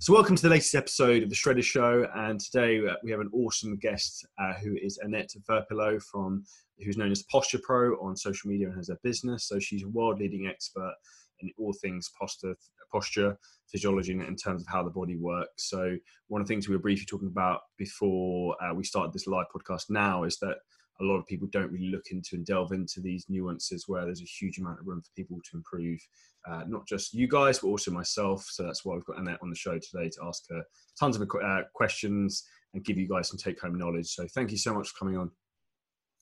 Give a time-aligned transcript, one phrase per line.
[0.00, 3.18] So, welcome to the latest episode of the Shredder Show, and today uh, we have
[3.18, 6.44] an awesome guest uh, who is Annette Verpillot from
[6.84, 9.48] who's known as Posture Pro on social media and has a business.
[9.48, 10.94] So she's a world-leading expert
[11.40, 12.54] in all things posture,
[12.92, 15.68] posture physiology, in terms of how the body works.
[15.68, 15.96] So
[16.28, 19.46] one of the things we were briefly talking about before uh, we started this live
[19.52, 20.58] podcast now is that
[21.00, 24.20] a lot of people don't really look into and delve into these nuances where there's
[24.20, 26.00] a huge amount of room for people to improve,
[26.48, 28.44] uh, not just you guys, but also myself.
[28.48, 30.62] So that's why we've got Annette on the show today to ask her
[30.98, 32.44] tons of uh, questions
[32.74, 34.06] and give you guys some take home knowledge.
[34.06, 35.30] So thank you so much for coming on.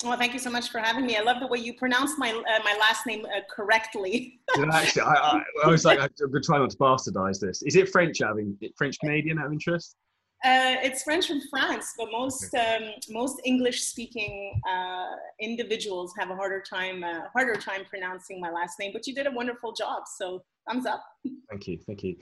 [0.04, 1.16] Well, thank you so much for having me.
[1.16, 4.40] I love the way you pronounce my uh, my last name uh, correctly.
[4.72, 6.10] actually, I, I, I, was like, I'm
[6.42, 7.62] trying not to bastardize this.
[7.62, 8.18] Is it French?
[8.20, 9.96] Having French Canadian out of interest?
[10.46, 16.36] Uh, it's French from France, but most um, most English speaking uh, individuals have a
[16.36, 18.92] harder time uh, harder time pronouncing my last name.
[18.92, 21.02] But you did a wonderful job, so thumbs up.
[21.50, 22.14] Thank you, thank you.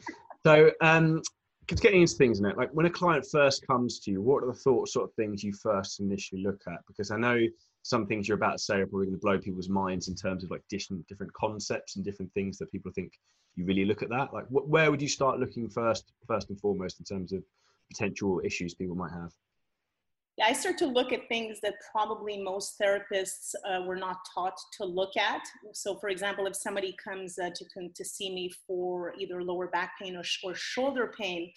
[0.47, 1.21] So, um,
[1.67, 4.59] getting into things now, like when a client first comes to you, what are the
[4.59, 6.79] thought sort of things you first initially look at?
[6.87, 7.39] Because I know
[7.83, 10.45] some things you're about to say are probably going to blow people's minds in terms
[10.45, 13.13] of like different different concepts and different things that people think
[13.55, 14.33] you really look at that.
[14.33, 17.43] Like, wh- where would you start looking first, first and foremost, in terms of
[17.95, 19.33] potential issues people might have?
[20.37, 24.59] Yeah, I start to look at things that probably most therapists uh, were not taught
[24.79, 25.43] to look at.
[25.75, 29.93] So, for example, if somebody comes uh, to, to see me for either lower back
[30.01, 31.53] pain or, or shoulder pain,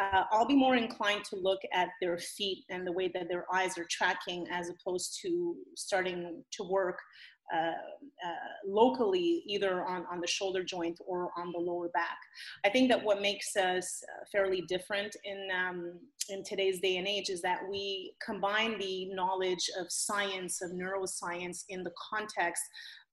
[0.00, 3.44] uh, I'll be more inclined to look at their feet and the way that their
[3.52, 6.98] eyes are tracking as opposed to starting to work
[7.52, 8.34] uh, uh,
[8.66, 12.16] locally, either on, on the shoulder joint or on the lower back.
[12.64, 15.98] I think that what makes us uh, fairly different in, um,
[16.30, 21.64] in today's day and age is that we combine the knowledge of science, of neuroscience,
[21.68, 22.62] in the context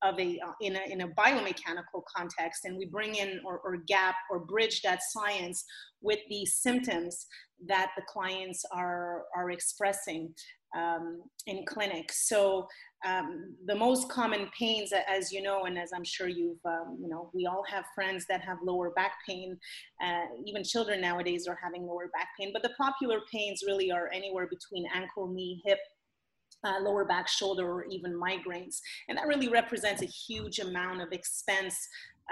[0.02, 3.76] of a uh, in a in a biomechanical context and we bring in or, or
[3.86, 5.64] gap or bridge that science
[6.00, 7.26] with the symptoms
[7.66, 10.34] that the clients are are expressing
[10.76, 12.28] um, in clinics.
[12.28, 12.66] So
[13.04, 17.08] um, the most common pains, as you know, and as I'm sure you've, um, you
[17.08, 19.58] know, we all have friends that have lower back pain.
[20.04, 22.50] Uh, even children nowadays are having lower back pain.
[22.52, 25.78] But the popular pains really are anywhere between ankle, knee, hip,
[26.64, 28.78] uh, lower back, shoulder, or even migraines.
[29.08, 31.76] And that really represents a huge amount of expense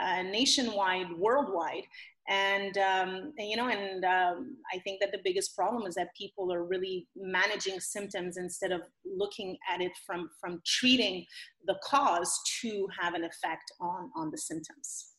[0.01, 1.85] uh, nationwide, worldwide.
[2.31, 6.15] And, um, and, you know, and um, I think that the biggest problem is that
[6.17, 11.27] people are really managing symptoms instead of looking at it from from treating
[11.67, 15.15] the cause to have an effect on on the symptoms.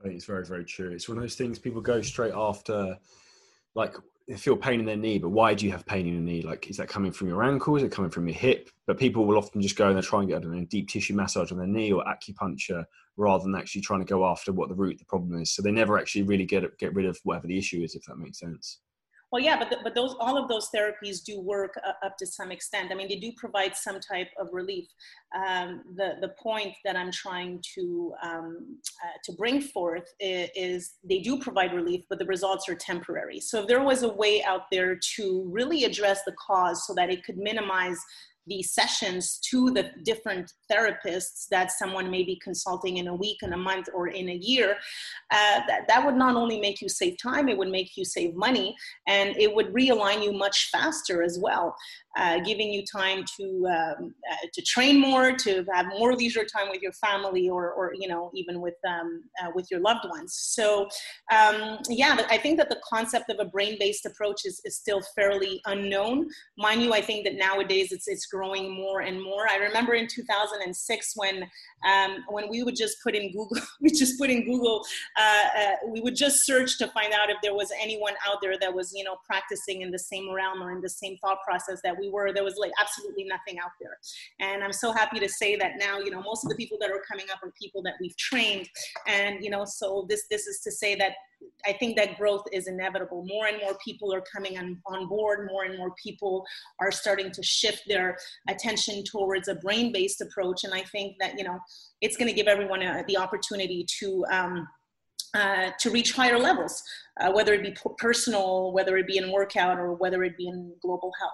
[0.00, 0.90] I think it's very very true.
[0.90, 2.98] It's one of those things people go straight after,
[3.76, 3.94] like
[4.36, 6.42] feel pain in their knee, but why do you have pain in your knee?
[6.42, 7.76] Like, is that coming from your ankle?
[7.76, 8.68] Is it coming from your hip?
[8.86, 10.88] But people will often just go and they try and get, I don't know, deep
[10.88, 12.84] tissue massage on their knee or acupuncture
[13.16, 15.52] rather than actually trying to go after what the root the problem is.
[15.52, 18.18] So they never actually really get get rid of whatever the issue is, if that
[18.18, 18.80] makes sense.
[19.30, 22.26] Well, yeah, but the, but those all of those therapies do work uh, up to
[22.26, 22.90] some extent.
[22.90, 24.86] I mean, they do provide some type of relief.
[25.36, 30.94] Um, the the point that I'm trying to um, uh, to bring forth is, is,
[31.04, 33.40] they do provide relief, but the results are temporary.
[33.40, 37.10] So if there was a way out there to really address the cause, so that
[37.10, 37.98] it could minimize
[38.48, 43.52] these sessions to the different therapists that someone may be consulting in a week, in
[43.52, 44.76] a month, or in a year,
[45.30, 48.34] uh, that, that would not only make you save time, it would make you save
[48.34, 48.74] money,
[49.06, 51.74] and it would realign you much faster as well
[52.18, 56.68] uh, giving you time to um, uh, to train more, to have more leisure time
[56.68, 60.34] with your family, or or you know even with um, uh, with your loved ones.
[60.34, 60.88] So
[61.32, 65.60] um, yeah, I think that the concept of a brain-based approach is, is still fairly
[65.66, 66.28] unknown.
[66.56, 69.48] Mind you, I think that nowadays it's it's growing more and more.
[69.48, 71.44] I remember in 2006 when
[71.88, 74.84] um, when we would just put in Google, we just put in Google,
[75.16, 78.58] uh, uh, we would just search to find out if there was anyone out there
[78.58, 81.80] that was you know practicing in the same realm or in the same thought process
[81.84, 83.98] that we were, there was like absolutely nothing out there.
[84.40, 86.90] And I'm so happy to say that now, you know, most of the people that
[86.90, 88.68] are coming up are people that we've trained.
[89.06, 91.12] And, you know, so this, this is to say that
[91.66, 93.24] I think that growth is inevitable.
[93.26, 95.48] More and more people are coming on, on board.
[95.50, 96.44] More and more people
[96.80, 98.16] are starting to shift their
[98.48, 100.64] attention towards a brain-based approach.
[100.64, 101.58] And I think that, you know,
[102.00, 104.68] it's going to give everyone a, the opportunity to, um,
[105.34, 106.82] uh, to reach higher levels,
[107.20, 110.74] uh, whether it be personal, whether it be in workout, or whether it be in
[110.82, 111.32] global health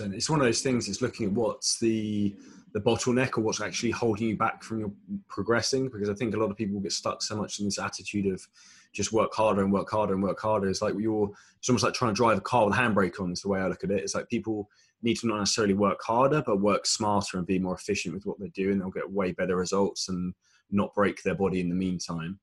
[0.00, 0.88] it's one of those things.
[0.88, 2.34] It's looking at what's the
[2.72, 4.92] the bottleneck or what's actually holding you back from your
[5.28, 5.90] progressing.
[5.90, 8.46] Because I think a lot of people get stuck so much in this attitude of
[8.94, 10.68] just work harder and work harder and work harder.
[10.68, 13.32] It's like you're it's almost like trying to drive a car with a handbrake on.
[13.32, 14.02] Is the way I look at it.
[14.02, 14.70] It's like people
[15.02, 18.38] need to not necessarily work harder, but work smarter and be more efficient with what
[18.38, 20.34] they do, and they'll get way better results and
[20.70, 22.38] not break their body in the meantime.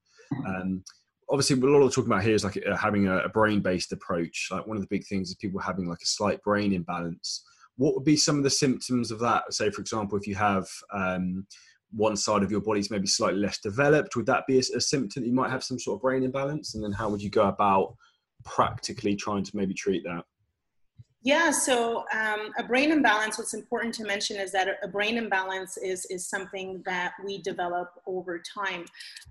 [0.46, 0.84] Um,
[1.30, 4.48] obviously a lot of talking about here is like uh, having a, a brain-based approach.
[4.52, 7.44] Like one of the big things is people having like a slight brain imbalance.
[7.78, 9.54] What would be some of the symptoms of that?
[9.54, 11.46] Say, for example, if you have um,
[11.92, 14.82] one side of your body is maybe slightly less developed, would that be a, a
[14.82, 16.76] symptom that you might have some sort of brain imbalance?
[16.76, 17.96] And then how would you go about
[18.44, 20.24] practically trying to maybe treat that?
[21.22, 25.76] Yeah, so um, a brain imbalance, what's important to mention is that a brain imbalance
[25.76, 28.86] is, is something that we develop over time.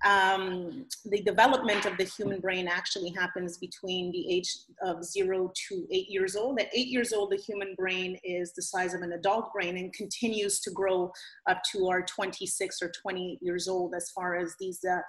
[0.05, 5.87] Um, the development of the human brain actually happens between the age of zero to
[5.89, 6.59] eight years old.
[6.59, 9.91] At eight years old, the human brain is the size of an adult brain and
[9.91, 11.11] continues to grow
[11.47, 14.99] up to our 26 or 28 years old as far as these uh,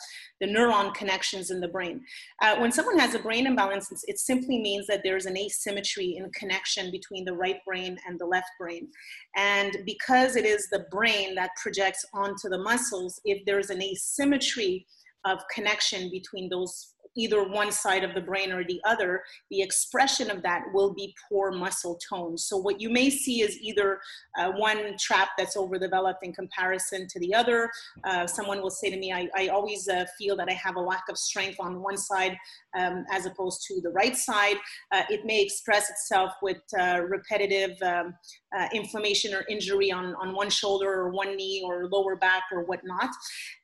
[0.40, 2.00] the neuron connections in the brain.
[2.40, 6.30] Uh, when someone has a brain imbalance, it simply means that there's an asymmetry in
[6.32, 8.88] connection connection between the right brain and the left brain.
[9.36, 14.86] And because it is the brain that projects onto the muscles, if there's an asymmetry
[15.24, 20.30] of connection between those either one side of the brain or the other, the expression
[20.30, 22.36] of that will be poor muscle tone.
[22.38, 24.00] So what you may see is either
[24.38, 27.70] uh, one trap that's overdeveloped in comparison to the other.
[28.04, 30.80] Uh, someone will say to me, I, I always uh, feel that I have a
[30.80, 32.36] lack of strength on one side
[32.78, 34.56] um, as opposed to the right side.
[34.92, 38.14] Uh, it may express itself with uh, repetitive um,
[38.56, 42.64] uh, inflammation or injury on, on one shoulder or one knee or lower back or
[42.64, 43.10] whatnot.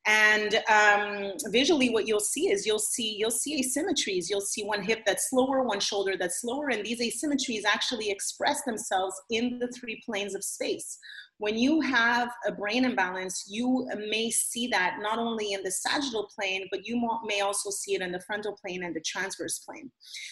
[0.07, 4.27] And um, visually, what you'll see is you'll see you'll see asymmetries.
[4.31, 8.63] You'll see one hip that's slower, one shoulder that's slower, and these asymmetries actually express
[8.65, 10.99] themselves in the three planes of space.
[11.39, 16.31] When you have a brain imbalance, you may see that not only in the sagittal
[16.35, 19.91] plane, but you may also see it in the frontal plane and the transverse plane.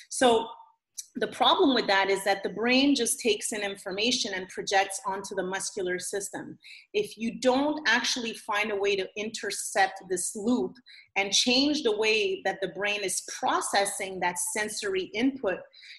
[0.09, 0.47] So
[1.16, 5.37] the problem with that is that the brain just takes in information and projects onto
[5.37, 6.58] the muscular system.
[6.93, 10.75] If you don't actually find a way to intercept this loop
[11.14, 15.58] and change the way that the brain is processing that sensory input,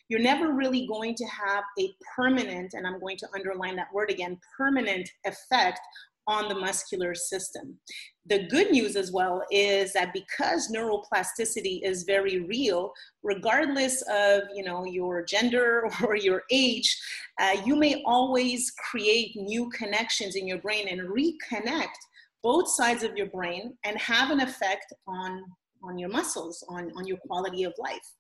[0.10, 4.12] you're never really going to have a permanent, and I'm going to underline that word
[4.12, 5.80] again, permanent effect
[6.28, 7.78] on the muscular system.
[8.26, 12.92] The good news as well is that because neuroplasticity is very real,
[13.24, 17.00] regardless of you know your gender or your age,
[17.40, 21.96] uh, you may always create new connections in your brain and reconnect
[22.42, 25.44] both sides of your brain and have an effect on
[25.84, 28.12] on your muscles, on, on your quality of life.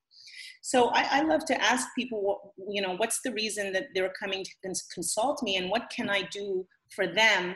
[0.61, 2.37] So I, I, love to ask people, what,
[2.67, 4.51] you know, what's the reason that they're coming to
[4.93, 6.65] consult me, and what can I do
[6.95, 7.55] for them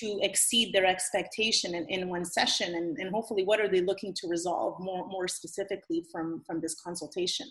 [0.00, 2.74] to exceed their expectation in, in one session?
[2.74, 6.74] And, and hopefully what are they looking to resolve more, more specifically from, from this
[6.80, 7.46] consultation?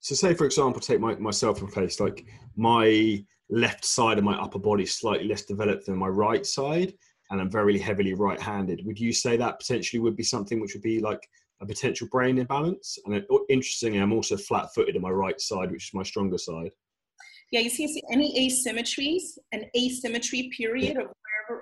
[0.00, 2.24] So say for example take my, myself in place like
[2.56, 6.92] my left side of my upper body is slightly less developed than my right side
[7.30, 8.82] and i'm very heavily right-handed.
[8.84, 11.20] Would you say that potentially would be something which would be like
[11.60, 12.98] a potential brain imbalance?
[13.04, 16.38] And uh, it, interestingly i'm also flat-footed on my right side which is my stronger
[16.38, 16.70] side.
[17.50, 21.06] Yeah you see any asymmetries an asymmetry period of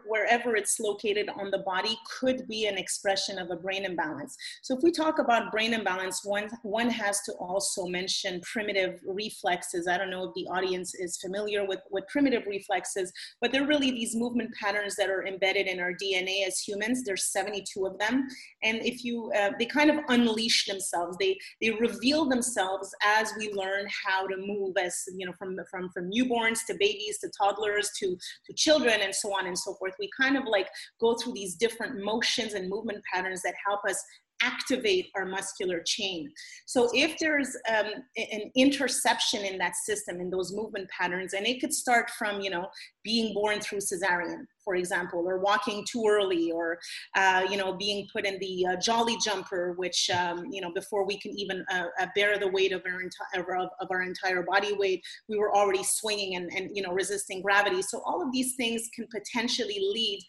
[0.07, 4.37] wherever it's located on the body could be an expression of a brain imbalance.
[4.63, 9.89] So if we talk about brain imbalance, one, one has to also mention primitive reflexes.
[9.89, 13.91] I don't know if the audience is familiar with, with primitive reflexes, but they're really
[13.91, 17.05] these movement patterns that are embedded in our DNA as humans.
[17.05, 18.27] There's 72 of them.
[18.63, 21.17] And if you, uh, they kind of unleash themselves.
[21.19, 25.91] They, they reveal themselves as we learn how to move as, you know, from, from,
[25.91, 28.17] from newborns to babies to toddlers to,
[28.47, 29.95] to children and so on and so forth.
[29.99, 30.69] We kind of like
[31.01, 34.03] go through these different motions and movement patterns that help us
[34.43, 36.31] activate our muscular chain.
[36.67, 41.61] So if there's um, an interception in that system, in those movement patterns, and it
[41.61, 42.67] could start from, you know,
[43.03, 46.79] being born through cesarean, for example, or walking too early, or,
[47.15, 51.07] uh, you know, being put in the uh, jolly jumper, which, um, you know, before
[51.07, 54.43] we can even uh, uh bear the weight of our, entire, of, of our entire
[54.43, 57.81] body weight, we were already swinging and, and, you know, resisting gravity.
[57.81, 60.21] So all of these things can potentially lead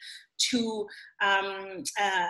[0.52, 0.88] to
[1.22, 2.28] um, uh,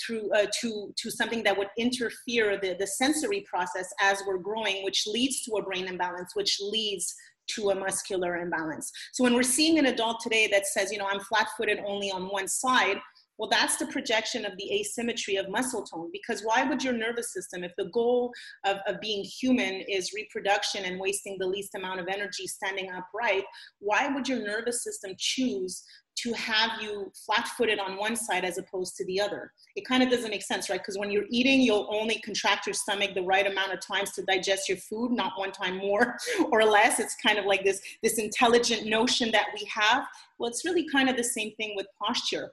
[0.00, 4.82] through uh, to to something that would interfere the, the sensory process as we're growing,
[4.84, 7.14] which leads to a brain imbalance, which leads
[7.46, 8.90] to a muscular imbalance.
[9.12, 12.30] So when we're seeing an adult today that says, you know, I'm flat-footed only on
[12.30, 12.98] one side,
[13.36, 16.08] well, that's the projection of the asymmetry of muscle tone.
[16.12, 18.32] Because why would your nervous system, if the goal
[18.64, 23.44] of, of being human is reproduction and wasting the least amount of energy standing upright,
[23.80, 25.82] why would your nervous system choose
[26.16, 29.52] to have you flat footed on one side as opposed to the other.
[29.76, 30.80] It kind of doesn't make sense, right?
[30.80, 34.22] Because when you're eating, you'll only contract your stomach the right amount of times to
[34.22, 36.16] digest your food, not one time more
[36.52, 37.00] or less.
[37.00, 40.06] It's kind of like this, this intelligent notion that we have.
[40.38, 42.52] Well, it's really kind of the same thing with posture.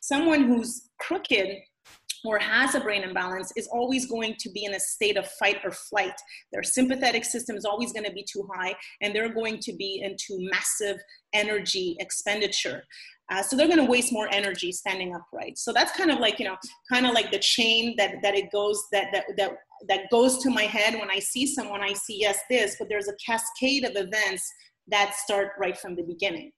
[0.00, 1.58] Someone who's crooked
[2.24, 5.58] or has a brain imbalance is always going to be in a state of fight
[5.64, 6.14] or flight.
[6.52, 10.02] Their sympathetic system is always going to be too high, and they're going to be
[10.02, 10.98] into massive
[11.32, 12.84] energy expenditure.
[13.30, 15.56] Uh, so they're going to waste more energy standing upright.
[15.56, 16.56] So that's kind of like you know,
[16.92, 19.52] kind of like the chain that that it goes that that that
[19.88, 21.82] that goes to my head when I see someone.
[21.82, 24.50] I see yes, this, but there's a cascade of events
[24.88, 26.52] that start right from the beginning.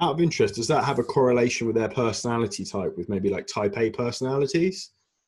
[0.00, 3.46] Out of interest, does that have a correlation with their personality type, with maybe like
[3.46, 4.90] type A personalities?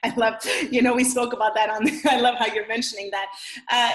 [0.04, 0.34] I love,
[0.70, 3.26] you know, we spoke about that on, I love how you're mentioning that.
[3.70, 3.90] Uh,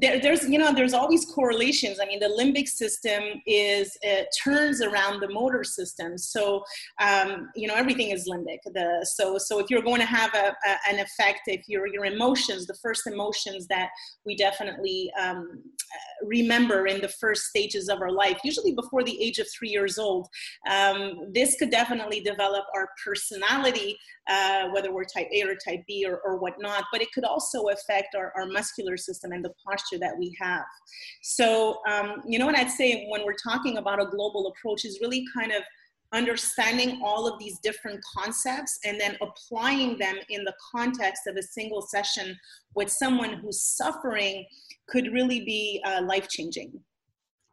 [0.00, 1.98] there, there's, you know, there's always correlations.
[2.00, 6.18] I mean, the limbic system is, it turns around the motor system.
[6.18, 6.62] So,
[7.00, 8.58] um, you know, everything is limbic.
[8.66, 12.04] The, so, so if you're going to have a, a, an effect, if your, your
[12.04, 13.88] emotions, the first emotions that
[14.26, 15.62] we definitely um,
[16.22, 19.98] remember in the first stages of our life, usually before the age of three years
[19.98, 20.28] old,
[20.70, 23.96] um, this could definitely develop our personality,
[24.28, 27.68] uh, whether we're type A or type B or, or whatnot, but it could also
[27.68, 30.64] affect our, our muscular system and the posture that we have.
[31.22, 34.98] So, um, you know what I'd say when we're talking about a global approach is
[35.00, 35.62] really kind of
[36.12, 41.42] understanding all of these different concepts and then applying them in the context of a
[41.42, 42.34] single session
[42.74, 44.44] with someone who's suffering
[44.88, 46.72] could really be uh, life changing.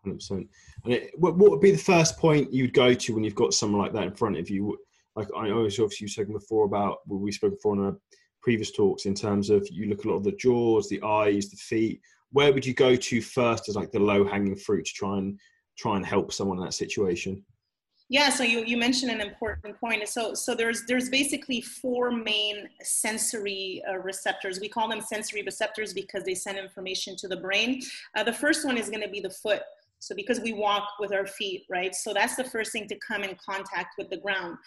[0.06, 0.48] 100%.
[0.86, 3.82] And what, what would be the first point you'd go to when you've got someone
[3.82, 4.77] like that in front of you?
[5.15, 7.98] Like I always obviously you spoken before about we spoke before in our
[8.41, 11.57] previous talks in terms of you look a lot of the jaws, the eyes, the
[11.57, 12.01] feet.
[12.31, 15.39] Where would you go to first as like the low hanging fruit to try and
[15.77, 17.43] try and help someone in that situation?
[18.07, 20.07] Yeah, so you, you mentioned an important point.
[20.07, 24.60] So so there's there's basically four main sensory uh, receptors.
[24.60, 27.81] We call them sensory receptors because they send information to the brain.
[28.15, 29.62] Uh, the first one is going to be the foot.
[30.00, 31.95] So because we walk with our feet, right?
[31.95, 34.57] So that's the first thing to come in contact with the ground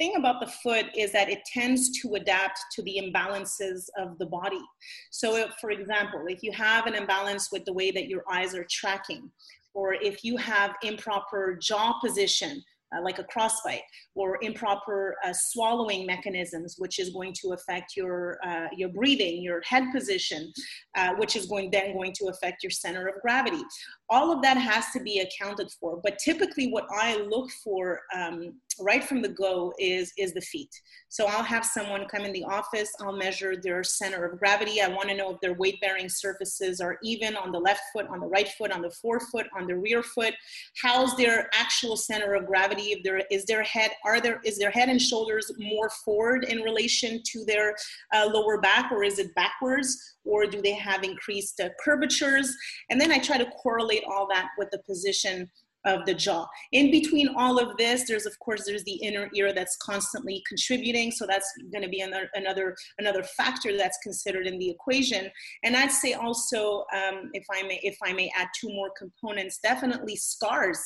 [0.00, 4.24] thing about the foot is that it tends to adapt to the imbalances of the
[4.24, 4.62] body.
[5.10, 8.54] So, if, for example, if you have an imbalance with the way that your eyes
[8.54, 9.30] are tracking,
[9.74, 12.62] or if you have improper jaw position,
[12.94, 13.82] uh, like a crossbite
[14.14, 19.60] or improper uh, swallowing mechanisms, which is going to affect your uh, your breathing, your
[19.62, 20.52] head position,
[20.96, 23.62] uh, which is going then going to affect your center of gravity.
[24.08, 26.00] All of that has to be accounted for.
[26.02, 30.70] But typically, what I look for um, right from the go is is the feet.
[31.08, 32.90] So I'll have someone come in the office.
[33.00, 34.80] I'll measure their center of gravity.
[34.80, 38.06] I want to know if their weight bearing surfaces are even on the left foot,
[38.08, 40.34] on the right foot, on the forefoot, on the rear foot.
[40.82, 42.79] How's their actual center of gravity?
[42.82, 46.60] If there is their head, are there is their head and shoulders more forward in
[46.60, 47.74] relation to their
[48.14, 49.96] uh, lower back, or is it backwards?
[50.24, 52.54] Or do they have increased uh, curvatures?
[52.90, 55.50] And then I try to correlate all that with the position
[55.86, 56.46] of the jaw.
[56.72, 61.10] In between all of this, there's of course there's the inner ear that's constantly contributing.
[61.10, 65.30] So that's going to be another another another factor that's considered in the equation.
[65.64, 69.58] And I'd say also, um, if I may if I may add two more components,
[69.62, 70.80] definitely scars.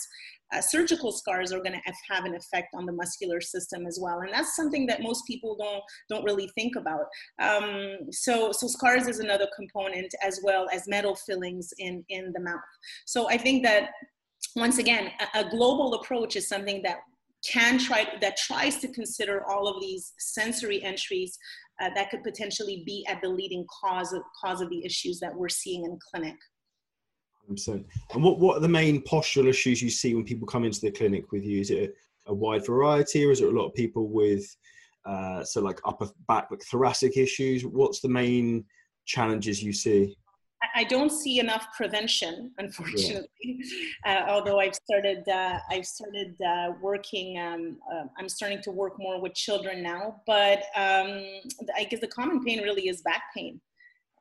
[0.53, 4.21] Uh, surgical scars are going to have an effect on the muscular system as well,
[4.21, 7.07] and that's something that most people don't don't really think about.
[7.41, 12.41] Um, so, so scars is another component as well as metal fillings in in the
[12.41, 12.61] mouth.
[13.07, 13.91] So I think that
[14.57, 16.99] once again, a, a global approach is something that
[17.51, 21.37] can try that tries to consider all of these sensory entries
[21.81, 25.35] uh, that could potentially be at the leading cause of, cause of the issues that
[25.35, 26.37] we're seeing in clinic.
[27.49, 30.91] And what, what are the main postural issues you see when people come into the
[30.91, 31.61] clinic with you?
[31.61, 31.95] Is it
[32.27, 34.45] a, a wide variety or is it a lot of people with,
[35.05, 37.65] uh, so like upper back, like thoracic issues?
[37.65, 38.65] What's the main
[39.05, 40.17] challenges you see?
[40.75, 43.29] I don't see enough prevention, unfortunately.
[43.41, 44.25] Yeah.
[44.27, 47.39] Uh, although I've started, uh, I've started uh, working.
[47.39, 50.23] Um, uh, I'm starting to work more with children now.
[50.27, 51.25] But um,
[51.77, 53.61] I guess the common pain really is back pain.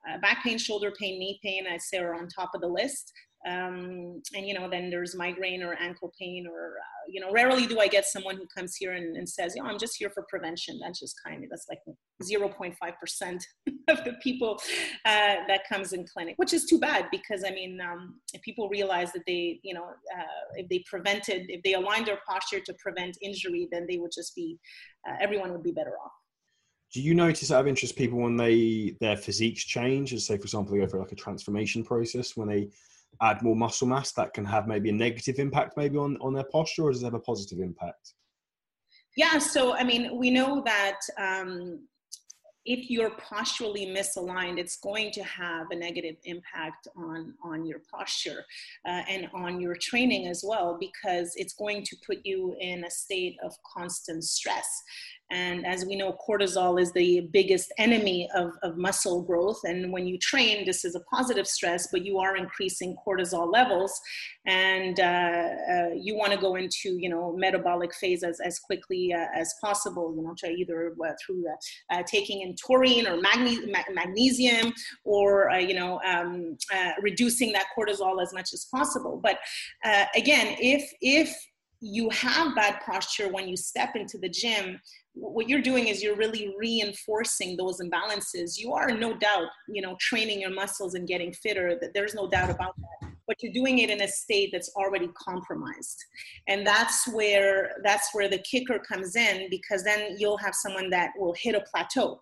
[0.09, 1.65] Uh, back pain, shoulder pain, knee pain.
[1.67, 3.13] I say are on top of the list
[3.45, 7.65] um, and you know then there's migraine or ankle pain or uh, you know rarely
[7.65, 10.09] do i get someone who comes here and, and says you know i'm just here
[10.09, 11.79] for prevention that's just kind of that's like
[12.23, 13.39] 0.5%
[13.89, 14.57] of the people
[15.05, 18.69] uh, that comes in clinic which is too bad because i mean um, if people
[18.69, 19.85] realize that they you know
[20.17, 24.11] uh, if they prevented if they aligned their posture to prevent injury then they would
[24.13, 24.57] just be
[25.07, 26.11] uh, everyone would be better off
[26.93, 30.43] do you notice out of interest people when they their physiques change as say for
[30.43, 32.69] example they go through like a transformation process when they
[33.21, 36.45] add more muscle mass that can have maybe a negative impact maybe on, on their
[36.45, 38.13] posture or does it have a positive impact?
[39.15, 41.81] Yeah, so I mean, we know that um,
[42.65, 48.43] if you're posturally misaligned, it's going to have a negative impact on, on your posture
[48.87, 52.89] uh, and on your training as well, because it's going to put you in a
[52.89, 54.81] state of constant stress.
[55.33, 59.59] And as we know, cortisol is the biggest enemy of, of muscle growth.
[59.63, 63.99] And when you train, this is a positive stress, but you are increasing cortisol levels.
[64.45, 69.11] And uh, uh, you want to go into, you know, metabolic phase as, as quickly
[69.11, 71.45] uh, as possible, you know, to either uh, through
[71.89, 74.71] uh, taking in taurine or magne- magnesium
[75.03, 76.55] or, uh, you know, um,
[77.01, 79.19] reducing that cortisol as much as possible.
[79.23, 79.39] But
[80.15, 81.35] again, if, if
[81.83, 84.79] you have bad posture when you step into the gym
[85.13, 88.57] what you're doing is you're really reinforcing those imbalances.
[88.57, 91.77] You are no doubt you know training your muscles and getting fitter.
[91.79, 93.11] That there's no doubt about that.
[93.25, 96.03] But you're doing it in a state that's already compromised.
[96.47, 101.11] And that's where that's where the kicker comes in because then you'll have someone that
[101.17, 102.21] will hit a plateau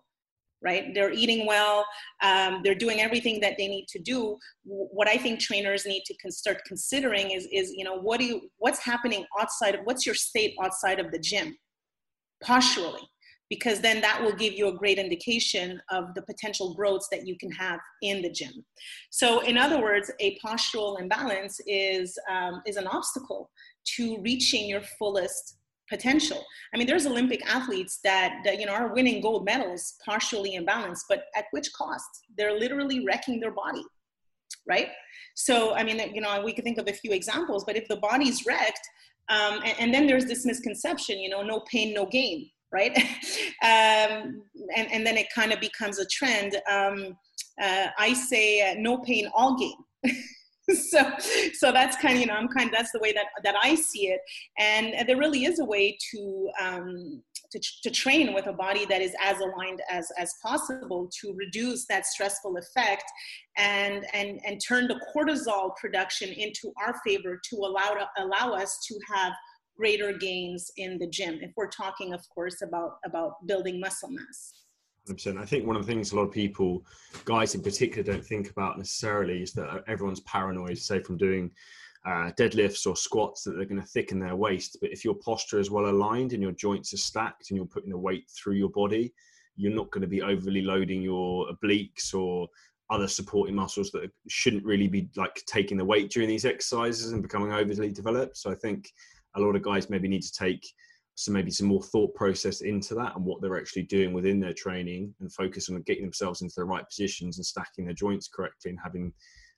[0.64, 0.94] right?
[0.94, 1.84] They're eating well
[2.22, 4.36] um, they're doing everything that they need to do.
[4.64, 8.42] What i think trainers need to start considering is is you know what do you
[8.58, 11.56] what's happening outside of what's your state outside of the gym
[12.42, 13.02] posturally
[13.50, 17.36] because then that will give you a great indication of the potential growths that you
[17.36, 18.64] can have in the gym
[19.10, 23.50] so in other words a postural imbalance is um, is an obstacle
[23.84, 25.58] to reaching your fullest
[25.92, 26.42] potential.
[26.72, 31.04] I mean, there's Olympic athletes that, that you know are winning gold medals partially imbalanced,
[31.08, 32.10] but at which cost?
[32.36, 33.84] They're literally wrecking their body,
[34.66, 34.88] right?
[35.34, 37.96] So, I mean, you know, we could think of a few examples, but if the
[37.96, 38.86] body's wrecked,
[39.28, 42.96] um, and, and, then there's this misconception, you know, no pain, no gain, right?
[43.62, 44.42] um,
[44.76, 46.56] and, and then it kind of becomes a trend.
[46.70, 47.16] Um,
[47.62, 49.76] uh, I say uh, no pain, all gain.
[50.70, 51.02] so
[51.52, 53.74] so that's kind of you know i'm kind of that's the way that that i
[53.74, 54.20] see it
[54.58, 57.22] and there really is a way to um
[57.52, 61.86] to, to train with a body that is as aligned as as possible to reduce
[61.86, 63.04] that stressful effect
[63.56, 68.98] and and and turn the cortisol production into our favor to allow allow us to
[69.12, 69.32] have
[69.76, 74.61] greater gains in the gym if we're talking of course about about building muscle mass
[75.08, 75.38] 100%.
[75.38, 76.84] I think one of the things a lot of people,
[77.24, 81.50] guys in particular, don't think about necessarily is that everyone's paranoid, say from doing
[82.06, 84.78] uh, deadlifts or squats, that they're going to thicken their waist.
[84.80, 87.90] But if your posture is well aligned and your joints are stacked and you're putting
[87.90, 89.12] the weight through your body,
[89.56, 92.48] you're not going to be overly loading your obliques or
[92.90, 97.22] other supporting muscles that shouldn't really be like taking the weight during these exercises and
[97.22, 98.36] becoming overly developed.
[98.36, 98.90] So I think
[99.34, 100.66] a lot of guys maybe need to take
[101.14, 104.54] so maybe some more thought process into that and what they're actually doing within their
[104.54, 108.70] training and focus on getting themselves into the right positions and stacking their joints correctly
[108.70, 109.12] and having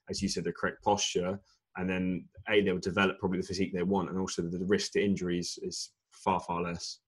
[0.09, 1.39] as you said the correct posture.
[1.77, 5.03] And then a they'll develop probably the physique they want and also the risk to
[5.03, 6.99] injuries is far far less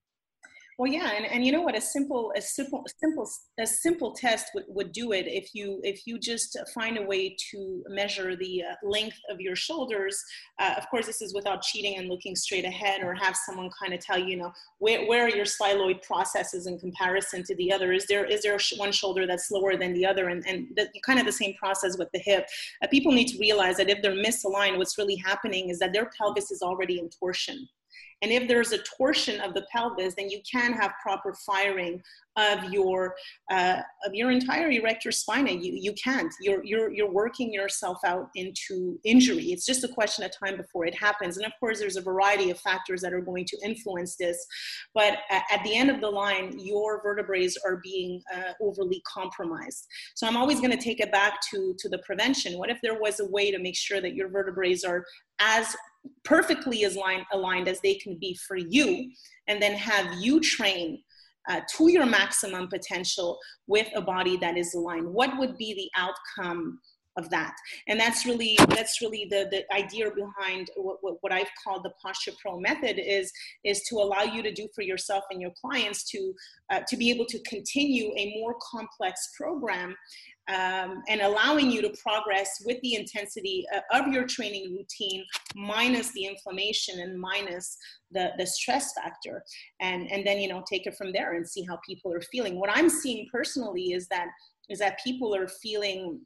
[0.77, 1.75] well, yeah, and, and you know what?
[1.75, 3.27] A simple, a simple, simple,
[3.59, 7.35] a simple test would, would do it if you if you just find a way
[7.51, 10.23] to measure the uh, length of your shoulders.
[10.59, 13.91] Uh, of course, this is without cheating and looking straight ahead, or have someone kind
[13.91, 17.73] of tell you, you know, where, where are your styloid processes in comparison to the
[17.73, 17.91] other?
[17.91, 21.19] Is there is there one shoulder that's lower than the other, and and the, kind
[21.19, 22.45] of the same process with the hip.
[22.83, 26.11] Uh, people need to realize that if they're misaligned, what's really happening is that their
[26.15, 27.67] pelvis is already in torsion.
[28.21, 32.01] And if there's a torsion of the pelvis, then you can have proper firing
[32.35, 33.15] of your
[33.51, 35.61] uh, of your entire erector spinae.
[35.61, 36.33] You you can't.
[36.39, 39.45] You're you're you're working yourself out into injury.
[39.45, 41.37] It's just a question of time before it happens.
[41.37, 44.45] And of course, there's a variety of factors that are going to influence this.
[44.93, 49.87] But at the end of the line, your vertebrae are being uh, overly compromised.
[50.15, 52.57] So I'm always going to take it back to to the prevention.
[52.57, 55.05] What if there was a way to make sure that your vertebrae are
[55.39, 55.75] as
[56.23, 59.11] perfectly as line, aligned as they can be for you,
[59.47, 61.01] and then have you train
[61.49, 65.07] uh, to your maximum potential with a body that is aligned.
[65.07, 66.79] What would be the outcome
[67.17, 67.55] of that
[67.87, 71.89] and that's really that's really the the idea behind what, what, what, i've called the
[72.01, 73.31] posture pro method is
[73.65, 76.33] is to allow you to do for yourself and your clients to
[76.69, 79.95] uh, to be able to continue a more complex program
[80.49, 86.11] um, and allowing you to progress with the intensity uh, of your training routine minus
[86.13, 87.77] the inflammation and minus
[88.11, 89.43] the, the stress factor.
[89.81, 92.59] And, and then you know take it from there and see how people are feeling.
[92.59, 94.27] What i'm seeing personally is that
[94.69, 96.19] is that people are feeling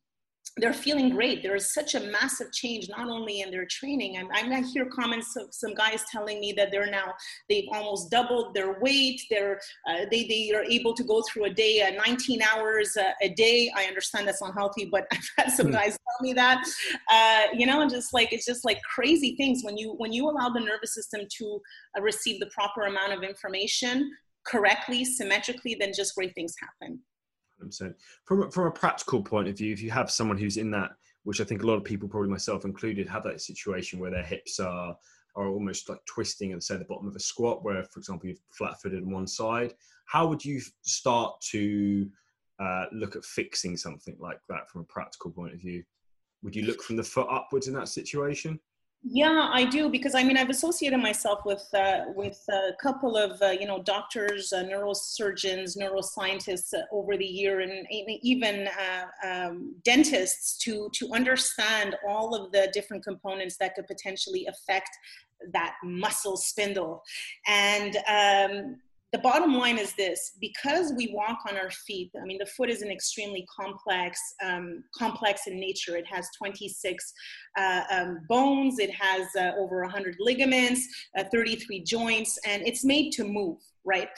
[0.58, 1.42] they're feeling great.
[1.42, 4.18] There is such a massive change, not only in their training.
[4.18, 7.14] I'm, I'm I hear comments of some guys telling me that they're now
[7.48, 9.22] they've almost doubled their weight.
[9.30, 13.12] They're uh, they they are able to go through a day, uh, 19 hours uh,
[13.22, 13.72] a day.
[13.76, 15.74] I understand that's unhealthy, but I've had some hmm.
[15.74, 16.64] guys tell me that.
[17.10, 20.30] Uh, you know, and just like it's just like crazy things when you when you
[20.30, 21.62] allow the nervous system to
[21.98, 24.12] uh, receive the proper amount of information
[24.46, 27.00] correctly, symmetrically, then just great things happen.
[27.64, 27.94] 100%.
[28.26, 30.92] From from a practical point of view, if you have someone who's in that,
[31.24, 34.24] which I think a lot of people, probably myself included, have that situation where their
[34.24, 34.96] hips are
[35.36, 38.38] are almost like twisting at say the bottom of a squat, where for example you're
[38.52, 39.74] flat-footed on one side.
[40.06, 42.10] how would you start to
[42.60, 45.84] uh, look at fixing something like that from a practical point of view?
[46.44, 48.60] Would you look from the foot upwards in that situation?
[49.04, 53.42] Yeah, I do because I mean I've associated myself with uh, with a couple of
[53.42, 59.76] uh, you know doctors, uh, neurosurgeons, neuroscientists uh, over the year, and even uh, um,
[59.84, 64.92] dentists to to understand all of the different components that could potentially affect
[65.52, 67.02] that muscle spindle,
[67.48, 68.76] and um,
[69.12, 72.70] the bottom line is this because we walk on our feet i mean the foot
[72.70, 75.96] is an extremely complex um, complex in nature.
[75.96, 77.14] It has 26
[77.58, 78.80] uh, um, bones.
[78.80, 84.10] It has uh, over 100 ligaments uh, 33 joints and it's made to move right?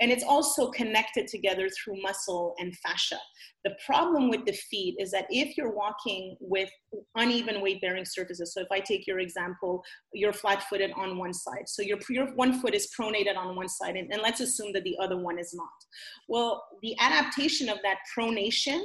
[0.00, 3.18] And it's also connected together through muscle and fascia.
[3.64, 6.70] The problem with the feet is that if you're walking with
[7.14, 11.32] uneven weight bearing surfaces, so if I take your example, you're flat footed on one
[11.32, 11.68] side.
[11.68, 14.84] So your, your one foot is pronated on one side, and, and let's assume that
[14.84, 15.68] the other one is not.
[16.28, 18.82] Well, the adaptation of that pronation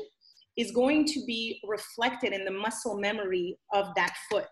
[0.58, 4.50] is going to be reflected in the muscle memory of that foot.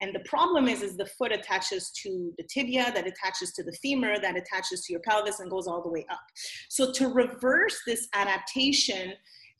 [0.00, 3.72] And the problem is, is the foot attaches to the tibia, that attaches to the
[3.82, 6.20] femur, that attaches to your pelvis and goes all the way up.
[6.68, 9.14] So to reverse this adaptation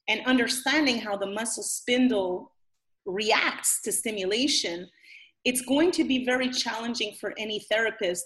[0.08, 2.52] and understanding how the muscle spindle
[3.04, 4.88] reacts to stimulation,
[5.44, 8.24] it's going to be very challenging for any therapist.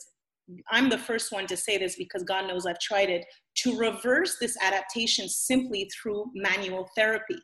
[0.71, 3.25] I'm the first one to say this because God knows I've tried it
[3.59, 7.39] to reverse this adaptation simply through manual therapy.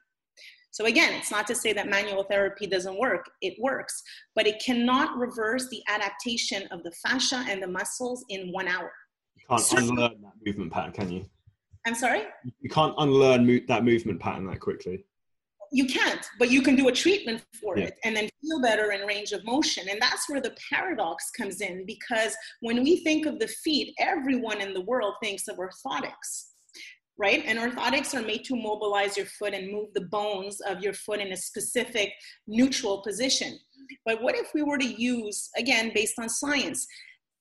[0.78, 3.28] So again, it's not to say that manual therapy doesn't work.
[3.42, 4.00] It works,
[4.36, 8.92] but it cannot reverse the adaptation of the fascia and the muscles in one hour.
[9.34, 11.26] You can't so, unlearn that movement pattern, can you?
[11.84, 12.26] I'm sorry?
[12.60, 15.04] You can't unlearn mo- that movement pattern that quickly.
[15.72, 17.86] You can't, but you can do a treatment for yeah.
[17.86, 19.88] it and then feel better in range of motion.
[19.90, 24.60] And that's where the paradox comes in because when we think of the feet, everyone
[24.60, 26.52] in the world thinks of orthotics
[27.18, 27.42] right?
[27.46, 31.20] And orthotics are made to mobilize your foot and move the bones of your foot
[31.20, 32.12] in a specific
[32.46, 33.58] neutral position.
[34.04, 36.86] But what if we were to use, again, based on science,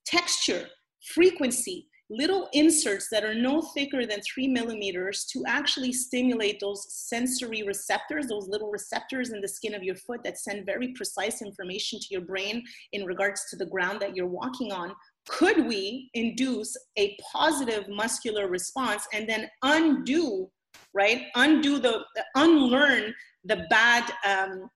[0.06, 0.68] texture,
[1.14, 7.64] frequency, little inserts that are no thicker than three millimeters to actually stimulate those sensory
[7.64, 12.00] receptors, those little receptors in the skin of your foot that send very precise information
[12.00, 12.64] to your brain
[12.94, 14.94] in regards to the ground that you're walking on
[15.28, 20.50] could we induce a positive muscular response and then undo
[20.94, 21.24] right?
[21.36, 22.04] Undo the
[22.36, 23.14] unlearn
[23.46, 24.70] the bad um,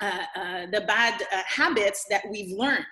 [0.00, 2.84] uh, uh, the bad uh, habits that we've learned.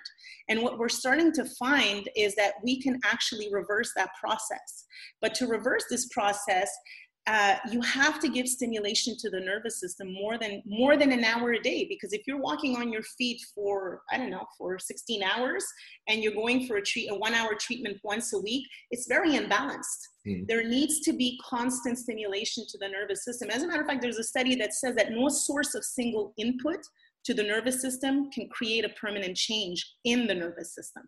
[0.49, 4.85] And what we're starting to find is that we can actually reverse that process.
[5.21, 6.69] But to reverse this process
[7.25, 11.23] uh, you have to give stimulation to the nervous system more than more than an
[11.23, 14.77] hour a day because if you're walking on your feet for i don't know for
[14.77, 15.65] 16 hours
[16.09, 19.31] and you're going for a treat a one hour treatment once a week it's very
[19.31, 20.01] imbalanced.
[20.27, 20.47] Mm.
[20.47, 23.49] there needs to be constant stimulation to the nervous system.
[23.49, 26.33] As a matter of fact there's a study that says that no source of single
[26.37, 26.79] input
[27.25, 31.03] to the nervous system can create a permanent change in the nervous system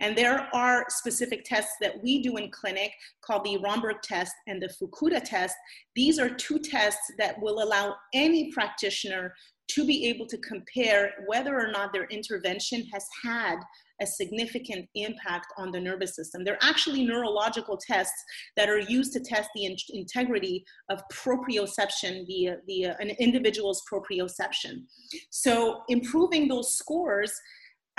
[0.00, 2.92] and there are specific tests that we do in clinic
[3.22, 5.54] called the Romberg test and the Fukuda test.
[5.94, 9.34] These are two tests that will allow any practitioner
[9.68, 13.56] to be able to compare whether or not their intervention has had
[14.02, 16.42] a significant impact on the nervous system.
[16.42, 18.24] They're actually neurological tests
[18.56, 23.82] that are used to test the in- integrity of proprioception, the, the, uh, an individual's
[23.92, 24.84] proprioception.
[25.30, 27.32] So improving those scores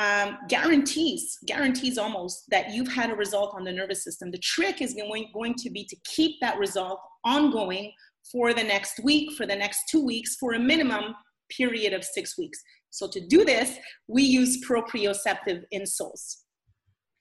[0.02, 4.32] um, guarantees, guarantees almost that you've had a result on the nervous system.
[4.32, 7.92] The trick is going, going to be to keep that result ongoing
[8.32, 11.14] for the next week, for the next two weeks, for a minimum
[11.56, 12.60] period of six weeks.
[12.90, 16.38] So to do this, we use proprioceptive insoles.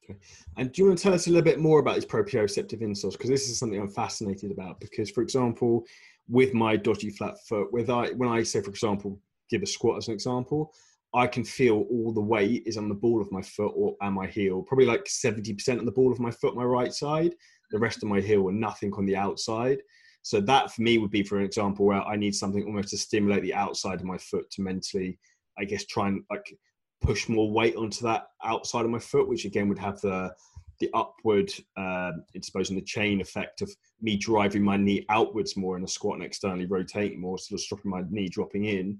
[0.02, 0.18] Okay.
[0.56, 3.12] And do you want to tell us a little bit more about these proprioceptive insoles?
[3.12, 4.80] Because this is something I'm fascinated about.
[4.80, 5.84] Because, for example,
[6.28, 9.98] with my dodgy flat foot, with I, when I say, for example, give a squat
[9.98, 10.72] as an example,
[11.12, 14.14] I can feel all the weight is on the ball of my foot or and
[14.14, 14.62] my heel.
[14.62, 17.34] Probably like 70% on the ball of my foot, my right side.
[17.70, 19.78] The rest of my heel and nothing on the outside.
[20.22, 22.98] So that for me would be, for an example, where I need something almost to
[22.98, 25.18] stimulate the outside of my foot to mentally,
[25.58, 26.54] I guess, try and like
[27.00, 30.32] push more weight onto that outside of my foot, which again would have the
[30.80, 33.70] the upward, um, I suppose, in the chain effect of
[34.00, 37.64] me driving my knee outwards more in a squat and externally rotating more, sort of
[37.64, 38.98] stopping my knee dropping in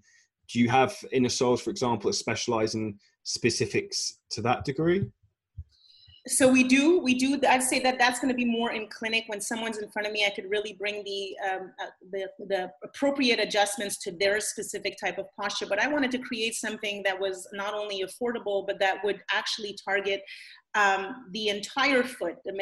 [0.53, 5.07] do you have inner soles for example, that specialize in specifics to that degree?
[6.31, 9.25] So we do we do i'd say that that's going to be more in clinic
[9.27, 12.71] when someone's in front of me i could really bring the um, uh, the, the
[12.85, 17.19] appropriate adjustments to their specific type of posture but i wanted to create something that
[17.19, 20.23] was not only affordable but that would actually target
[20.77, 22.53] um, the entire foot, the,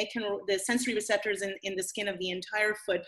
[0.48, 3.02] the sensory receptors in, in the skin of the entire foot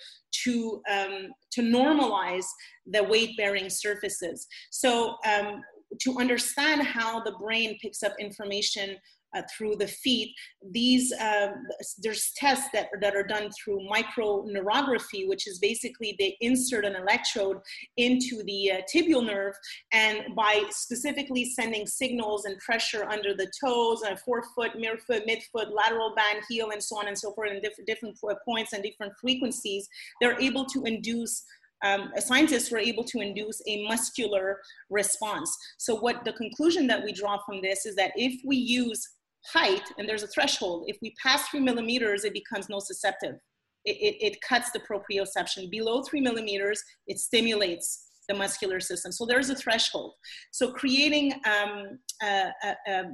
[0.45, 2.45] to, um, to normalize
[2.87, 4.47] the weight bearing surfaces.
[4.71, 5.63] So, um,
[6.03, 8.97] to understand how the brain picks up information
[9.37, 10.35] uh, through the feet.
[10.73, 11.53] These uh,
[11.99, 17.59] there's tests that that are done through microneurography, which is basically they insert an electrode
[17.97, 19.55] into the uh, tibial nerve,
[19.93, 26.15] and by specifically sending signals and pressure under the toes, and forefoot, midfoot, midfoot, lateral
[26.15, 29.89] band, heel, and so on and so forth, in different different points and different frequencies,
[30.21, 31.45] they're able to induce
[31.83, 35.57] um, scientists were able to induce a muscular response.
[35.79, 39.07] So, what the conclusion that we draw from this is that if we use
[39.53, 40.85] height, and there's a threshold.
[40.87, 43.39] If we pass three millimeters, it becomes nociceptive.
[43.85, 45.71] It, it, it cuts the proprioception.
[45.71, 49.11] Below three millimeters, it stimulates the muscular system.
[49.13, 50.15] So there's a threshold.
[50.53, 53.05] So creating um, a, a, a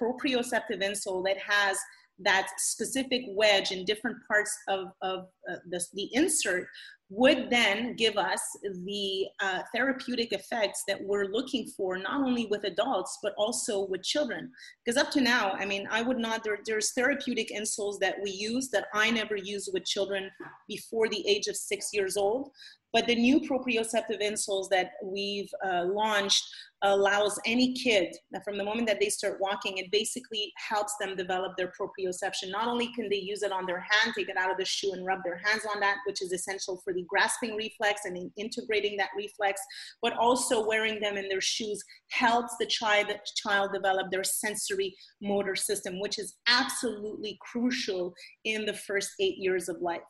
[0.00, 1.76] proprioceptive insole that has
[2.24, 6.66] that specific wedge in different parts of, of uh, the, the insert
[7.14, 8.40] would then give us
[8.84, 14.02] the uh, therapeutic effects that we're looking for, not only with adults, but also with
[14.02, 14.50] children.
[14.82, 18.30] Because up to now, I mean, I would not, there, there's therapeutic insoles that we
[18.30, 20.30] use that I never use with children
[20.66, 22.48] before the age of six years old.
[22.92, 26.44] But the new proprioceptive insoles that we've uh, launched
[26.82, 31.56] allows any kid from the moment that they start walking, it basically helps them develop
[31.56, 32.50] their proprioception.
[32.50, 34.92] Not only can they use it on their hand, take it out of the shoe
[34.92, 38.96] and rub their hands on that, which is essential for the grasping reflex and integrating
[38.98, 39.60] that reflex,
[40.02, 45.54] but also wearing them in their shoes helps the child, child develop their sensory motor
[45.54, 48.12] system, which is absolutely crucial
[48.44, 50.00] in the first eight years of life.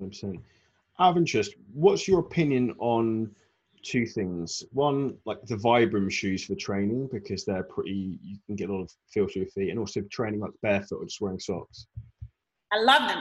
[0.00, 0.40] 100%
[1.02, 3.28] out of interest, what's your opinion on
[3.82, 4.62] two things?
[4.72, 8.82] One, like the Vibram shoes for training because they're pretty, you can get a lot
[8.82, 11.86] of feel to your feet, and also training like barefoot or just wearing socks.
[12.72, 13.20] I love them.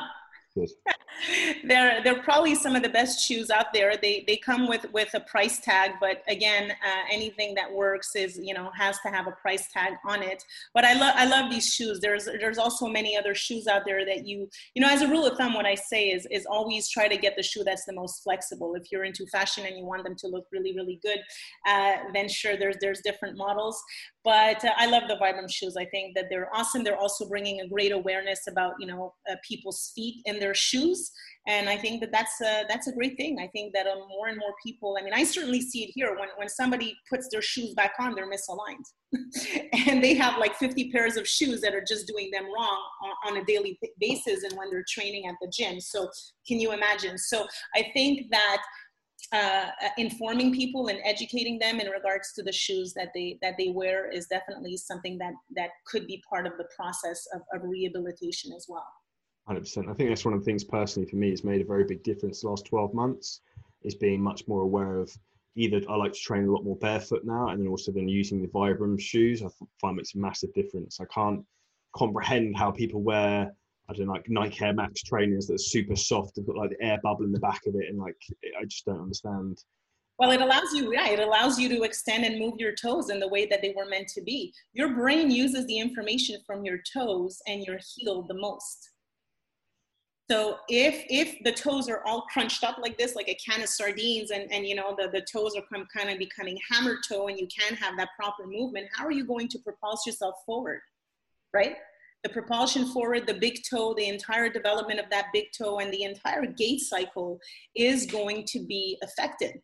[1.64, 3.96] They're they're probably some of the best shoes out there.
[3.96, 8.40] They they come with with a price tag, but again, uh, anything that works is
[8.42, 10.44] you know has to have a price tag on it.
[10.74, 12.00] But I love I love these shoes.
[12.00, 15.26] There's there's also many other shoes out there that you you know as a rule
[15.26, 17.94] of thumb, what I say is is always try to get the shoe that's the
[17.94, 18.74] most flexible.
[18.76, 21.20] If you're into fashion and you want them to look really really good,
[21.68, 23.82] uh, then sure there's there's different models.
[24.24, 25.76] But uh, I love the Vibram shoes.
[25.78, 26.84] I think that they're awesome.
[26.84, 31.12] They're also bringing a great awareness about you know uh, people's feet and their shoes
[31.48, 33.40] and I think that that's a, that's a great thing.
[33.40, 36.16] I think that um, more and more people, I mean, I certainly see it here
[36.20, 38.86] when, when somebody puts their shoes back on, they're misaligned.
[39.88, 43.32] and they have like 50 pairs of shoes that are just doing them wrong on,
[43.32, 45.82] on a daily basis and when they're training at the gym.
[45.82, 46.10] So
[46.48, 47.18] can you imagine?
[47.18, 48.62] So I think that
[49.34, 53.70] uh, informing people and educating them in regards to the shoes that they that they
[53.70, 58.52] wear is definitely something that that could be part of the process of, of rehabilitation
[58.54, 58.88] as well.
[59.50, 59.90] 100%.
[59.90, 62.04] I think that's one of the things personally for me has made a very big
[62.04, 63.42] difference the last 12 months
[63.84, 65.12] is being much more aware of
[65.56, 68.42] either I like to train a lot more barefoot now and then also then using
[68.42, 69.44] the Vibram shoes.
[69.44, 69.48] I
[69.80, 71.00] find makes a massive difference.
[71.02, 71.44] I can't
[71.96, 73.52] comprehend how people wear
[73.91, 76.69] I don't know, like Nike Air Max trainers that are super soft and got like
[76.69, 78.15] the air bubble in the back of it, and like
[78.60, 79.58] I just don't understand.
[80.17, 83.19] Well, it allows you, yeah, it allows you to extend and move your toes in
[83.19, 84.54] the way that they were meant to be.
[84.71, 88.91] Your brain uses the information from your toes and your heel the most.
[90.30, 93.67] So if if the toes are all crunched up like this, like a can of
[93.67, 97.38] sardines, and and you know the, the toes are kind of becoming hammer toe, and
[97.38, 100.80] you can't have that proper movement, how are you going to propulse yourself forward,
[101.54, 101.75] right?
[102.24, 106.04] The propulsion forward, the big toe, the entire development of that big toe, and the
[106.04, 107.40] entire gait cycle
[107.76, 109.60] is going to be affected.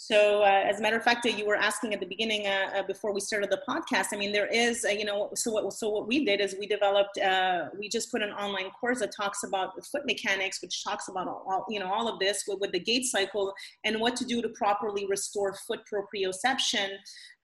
[0.00, 2.82] So, uh, as a matter of fact, you were asking at the beginning uh, uh
[2.84, 4.06] before we started the podcast.
[4.12, 6.68] I mean, there is, uh, you know, so what so what we did is we
[6.68, 11.08] developed, uh, we just put an online course that talks about foot mechanics, which talks
[11.08, 14.14] about all, all you know all of this with, with, the gait cycle and what
[14.14, 16.90] to do to properly restore foot proprioception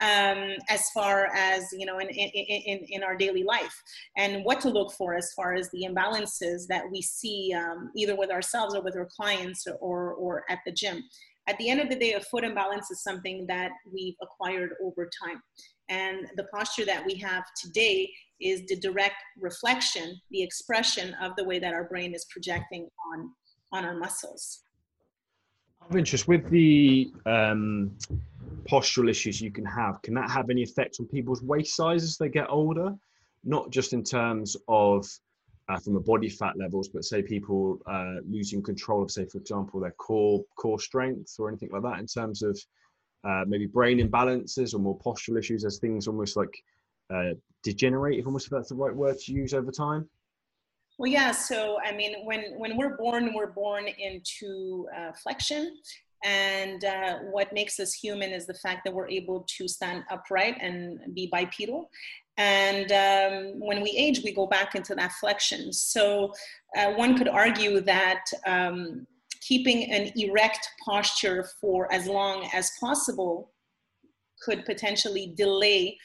[0.01, 3.83] um, as far as you know in, in, in, in our daily life
[4.17, 8.15] and what to look for as far as the imbalances that we see um, either
[8.15, 11.03] with ourselves or with our clients or or at the gym
[11.47, 15.09] at the end of the day, a foot imbalance is something that we've acquired over
[15.23, 15.41] time.
[15.89, 21.45] And the posture that we have today is the direct reflection, the expression of the
[21.45, 23.31] way that our brain is projecting on,
[23.73, 24.61] on our muscles.
[25.89, 27.91] Of interest, with the um,
[28.67, 32.17] postural issues you can have, can that have any effect on people's waist size as
[32.17, 32.95] they get older?
[33.45, 35.07] not just in terms of
[35.69, 39.39] uh, from a body fat levels, but say people uh, losing control of, say, for
[39.39, 42.59] example, their core core strength or anything like that, in terms of
[43.27, 46.55] uh, maybe brain imbalances or more postural issues, as things almost like
[47.15, 47.31] uh,
[47.63, 50.09] degenerate, if almost if that's the right word to use over time.
[50.99, 51.33] Well, yeah.
[51.33, 55.77] So, I mean, when when we're born, we're born into uh, flexion,
[56.25, 60.57] and uh, what makes us human is the fact that we're able to stand upright
[60.61, 61.91] and be bipedal.
[62.37, 65.73] And um, when we age, we go back into that flexion.
[65.73, 66.33] So
[66.77, 69.07] uh, one could argue that um,
[69.41, 73.53] keeping an erect posture for as long as possible
[74.43, 75.97] could potentially delay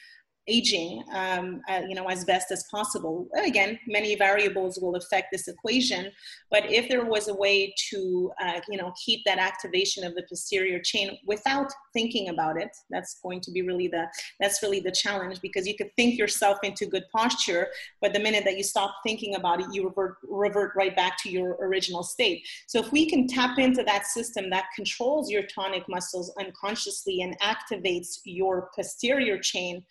[0.50, 3.28] aging, um, uh, you know, as best as possible.
[3.44, 6.12] Again, many variables will affect this equation,
[6.50, 10.24] but if there was a way to, uh, you know, keep that activation of the
[10.28, 14.08] posterior chain without thinking about it, that's going to be really the
[14.40, 17.68] that's really the challenge because you could think yourself into good posture,
[18.02, 21.30] but the minute that you stop thinking about it, you revert revert right back to
[21.30, 22.46] your original state.
[22.68, 27.38] So if we can tap into that system that controls your tonic muscles unconsciously and
[27.40, 29.84] activates your posterior chain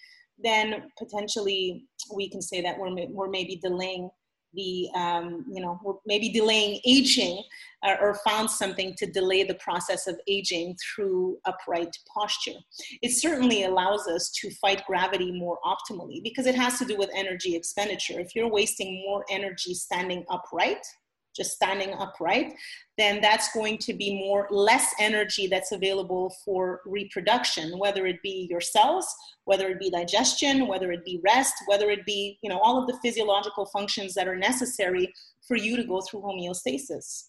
[0.42, 4.10] then potentially we can say that we're, we're maybe delaying
[4.54, 7.42] the um, you know we're maybe delaying aging
[7.82, 12.58] uh, or found something to delay the process of aging through upright posture.
[13.02, 17.10] It certainly allows us to fight gravity more optimally because it has to do with
[17.14, 18.20] energy expenditure.
[18.20, 20.84] If you're wasting more energy standing upright
[21.38, 22.54] just standing upright,
[22.98, 28.46] then that's going to be more less energy that's available for reproduction, whether it be
[28.50, 29.06] your cells,
[29.44, 32.86] whether it be digestion, whether it be rest, whether it be, you know, all of
[32.86, 35.14] the physiological functions that are necessary
[35.46, 37.28] for you to go through homeostasis.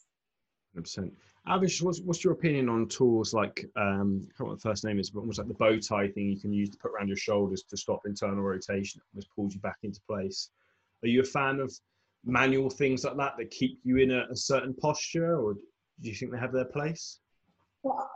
[0.78, 1.12] 100%.
[1.48, 5.00] Avish, what's, what's your opinion on tools like, um, I can't what the first name
[5.00, 7.18] is, but almost like the bow tie thing you can use to put around your
[7.18, 10.50] shoulders to stop internal rotation, almost pulls you back into place.
[11.04, 11.74] Are you a fan of
[12.26, 16.16] manual things like that that keep you in a, a certain posture, or do you
[16.16, 17.20] think they have their place?
[17.84, 18.10] Well,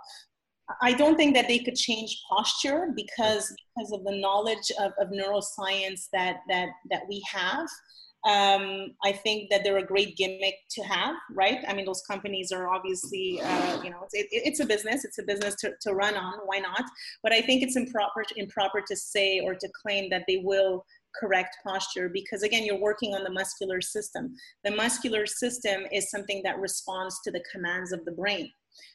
[0.82, 5.10] I don't think that they could change posture because because of the knowledge of, of
[5.10, 7.68] neuroscience that that that we have.
[8.26, 11.60] Um, I think that they're a great gimmick to have, right?
[11.68, 15.04] I mean, those companies are obviously, uh, you know, it, it's a business.
[15.04, 16.36] It's a business to, to run on.
[16.46, 16.86] Why not?
[17.22, 20.86] But I think it's improper improper to say or to claim that they will
[21.20, 24.34] correct posture because again you're working on the muscular system.
[24.64, 28.50] The muscular system is something that responds to the commands of the brain.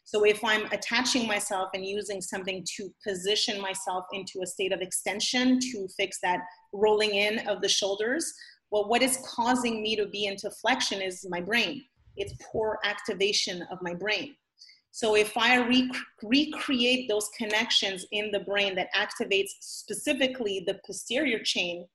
[0.05, 4.81] So if i'm attaching myself and using something to position myself into a state of
[4.81, 6.41] extension to fix that
[6.73, 8.33] rolling in of the shoulders
[8.71, 11.85] well what is causing me to be into flexion is my brain.
[12.17, 14.35] It's poor activation of my brain.
[14.91, 21.41] So if I rec- recreate those connections in the brain that activates specifically the posterior
[21.45, 21.87] chain,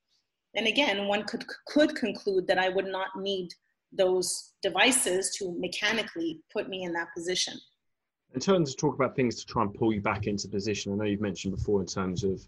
[0.53, 3.49] then again, one could, could conclude that I would not need
[3.91, 7.55] those devices to mechanically put me in that position.
[8.33, 10.95] In terms of talk about things to try and pull you back into position, I
[10.95, 12.41] know you've mentioned before in terms of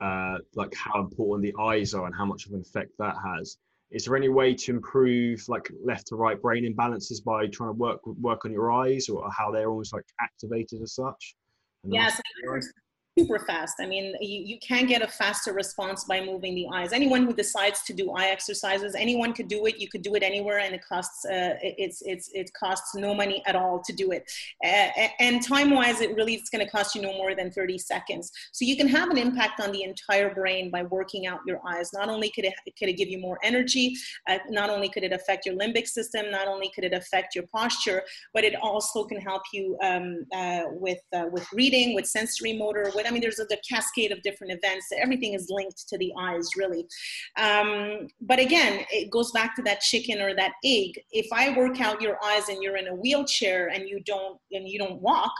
[0.00, 3.56] uh, like how important the eyes are and how much of an effect that has.
[3.90, 7.74] Is there any way to improve like left to right brain imbalances by trying to
[7.74, 11.34] work work on your eyes or how they're almost like activated as such?
[11.84, 12.20] Yes,
[13.18, 13.74] super fast.
[13.78, 16.92] I mean, you, you can get a faster response by moving the eyes.
[16.92, 19.78] Anyone who decides to do eye exercises, anyone could do it.
[19.78, 23.42] You could do it anywhere, and it costs uh, it's it's it costs no money
[23.46, 24.30] at all to do it.
[24.64, 27.78] Uh, and time wise, it really it's going to cost you no more than 30
[27.78, 28.30] seconds.
[28.52, 31.90] So you can have an impact on the entire brain by working out your eyes.
[31.92, 33.94] Not only could it could it give you more energy,
[34.28, 37.44] uh, not only could it affect your limbic system, not only could it affect your
[37.52, 42.54] posture, but it also can help you um, uh, with uh, with reading, with sensory
[42.54, 42.90] motor.
[42.94, 44.86] With I mean, there's a, a cascade of different events.
[44.96, 46.86] Everything is linked to the eyes, really.
[47.38, 51.00] Um, but again, it goes back to that chicken or that egg.
[51.10, 54.68] If I work out your eyes and you're in a wheelchair and you don't and
[54.68, 55.32] you don't walk,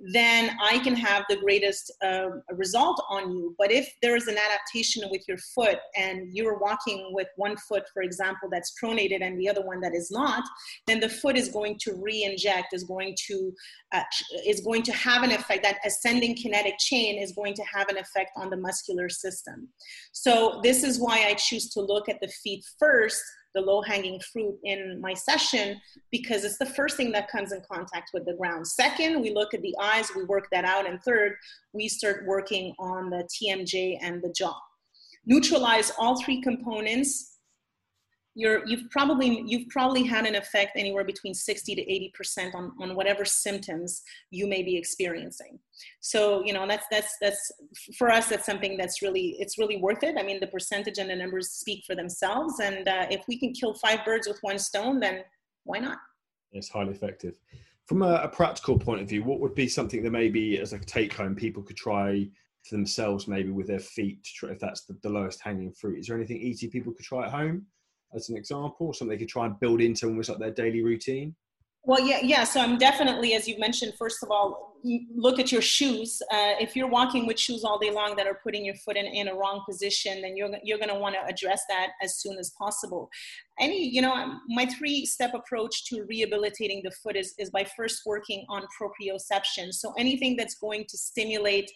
[0.00, 3.54] then I can have the greatest uh, result on you.
[3.58, 7.84] But if there is an adaptation with your foot and you're walking with one foot,
[7.92, 10.44] for example, that's pronated and the other one that is not,
[10.86, 13.52] then the foot is going to re-inject, is going to
[13.92, 14.02] uh,
[14.46, 15.62] is going to have an effect.
[15.62, 19.68] That ascending kinetic chain is going to have an effect on the muscular system.
[20.12, 23.22] So this is why I choose to look at the feet first
[23.54, 25.80] the low hanging fruit in my session
[26.10, 28.66] because it's the first thing that comes in contact with the ground.
[28.66, 30.88] Second, we look at the eyes, we work that out.
[30.88, 31.34] And third,
[31.72, 34.56] we start working on the TMJ and the jaw.
[35.26, 37.37] Neutralize all three components
[38.38, 42.72] you're you've probably you've probably had an effect anywhere between 60 to 80 percent on
[42.80, 45.58] on whatever symptoms you may be experiencing.
[46.00, 47.50] So you know that's that's that's
[47.98, 50.14] for us that's something that's really it's really worth it.
[50.16, 52.60] I mean the percentage and the numbers speak for themselves.
[52.60, 55.24] And uh, if we can kill five birds with one stone then
[55.64, 55.98] why not?
[56.52, 57.40] It's highly effective.
[57.86, 60.78] From a, a practical point of view what would be something that maybe as a
[60.78, 62.28] take home people could try
[62.62, 65.98] for themselves maybe with their feet to try, if that's the, the lowest hanging fruit
[65.98, 67.64] is there anything easy people could try at home
[68.14, 71.34] as an example, something they could try and build into almost like their daily routine?
[71.84, 72.44] Well, yeah, yeah.
[72.44, 74.76] So I'm definitely, as you mentioned, first of all,
[75.14, 76.20] look at your shoes.
[76.30, 79.06] Uh, if you're walking with shoes all day long that are putting your foot in,
[79.06, 82.36] in a wrong position, then you're you're going to want to address that as soon
[82.38, 83.08] as possible.
[83.58, 88.44] Any, you know, my three-step approach to rehabilitating the foot is is by first working
[88.48, 89.72] on proprioception.
[89.72, 91.70] So anything that's going to stimulate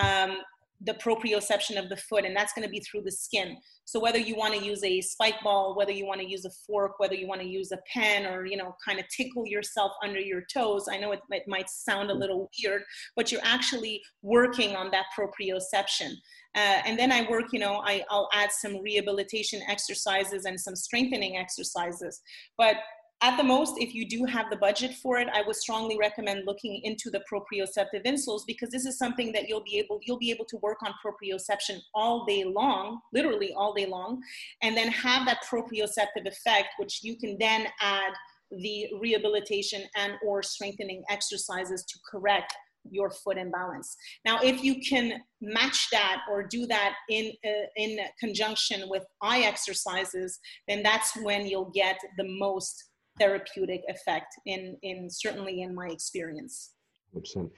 [0.00, 0.36] um,
[0.82, 3.56] the proprioception of the foot, and that's going to be through the skin.
[3.84, 6.50] So whether you want to use a spike ball, whether you want to use a
[6.66, 9.92] fork, whether you want to use a pen, or you know, kind of tickle yourself
[10.02, 10.86] under your toes.
[10.90, 12.82] I know it, it might sound a little weird,
[13.14, 16.12] but you're actually working on that proprioception.
[16.54, 20.74] Uh, and then I work, you know, I, I'll add some rehabilitation exercises and some
[20.74, 22.22] strengthening exercises.
[22.56, 22.76] But
[23.22, 26.44] at the most, if you do have the budget for it, I would strongly recommend
[26.46, 30.30] looking into the proprioceptive insoles because this is something that you'll be able you'll be
[30.30, 34.20] able to work on proprioception all day long, literally all day long,
[34.62, 38.12] and then have that proprioceptive effect, which you can then add
[38.50, 42.54] the rehabilitation and or strengthening exercises to correct
[42.90, 43.96] your foot imbalance.
[44.24, 49.40] Now, if you can match that or do that in uh, in conjunction with eye
[49.40, 50.38] exercises,
[50.68, 56.72] then that's when you'll get the most therapeutic effect in in certainly in my experience
[57.14, 57.50] 100%.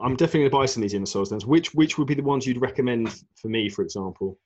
[0.00, 3.48] i'm definitely advising these insoles then which which would be the ones you'd recommend for
[3.48, 4.38] me for example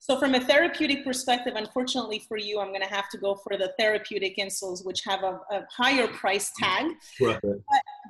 [0.00, 3.58] so from a therapeutic perspective, unfortunately for you, I'm going to have to go for
[3.58, 6.92] the therapeutic insoles, which have a, a higher price tag.
[7.20, 7.58] Mm, but,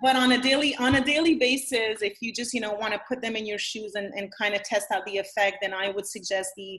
[0.02, 3.00] but, on a daily on a daily basis, if you just you know want to
[3.08, 5.90] put them in your shoes and, and kind of test out the effect, then I
[5.90, 6.78] would suggest the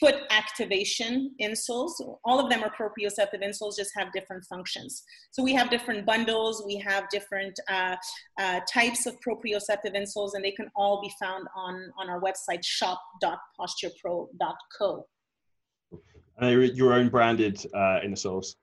[0.00, 1.92] foot activation insoles.
[2.24, 5.02] All of them are proprioceptive insoles, just have different functions.
[5.30, 7.96] So we have different bundles, we have different uh,
[8.38, 12.64] uh, types of proprioceptive insoles, and they can all be found on, on our website,
[12.64, 15.06] shop.posturepro.co.
[16.38, 18.56] And your own branded uh, insoles?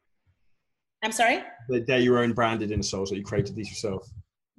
[1.03, 1.41] I'm sorry?
[1.69, 4.07] They're your own branded insoles that you created these yourself?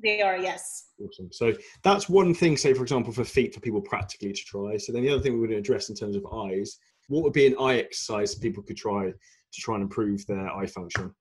[0.02, 0.88] They are, yes.
[1.00, 1.30] Awesome.
[1.32, 4.76] So that's one thing, say, for example, for feet for people practically to try.
[4.76, 6.78] So then the other thing going to address in terms of eyes,
[7.08, 10.66] what would be an eye exercise people could try to try and improve their eye
[10.66, 11.14] function?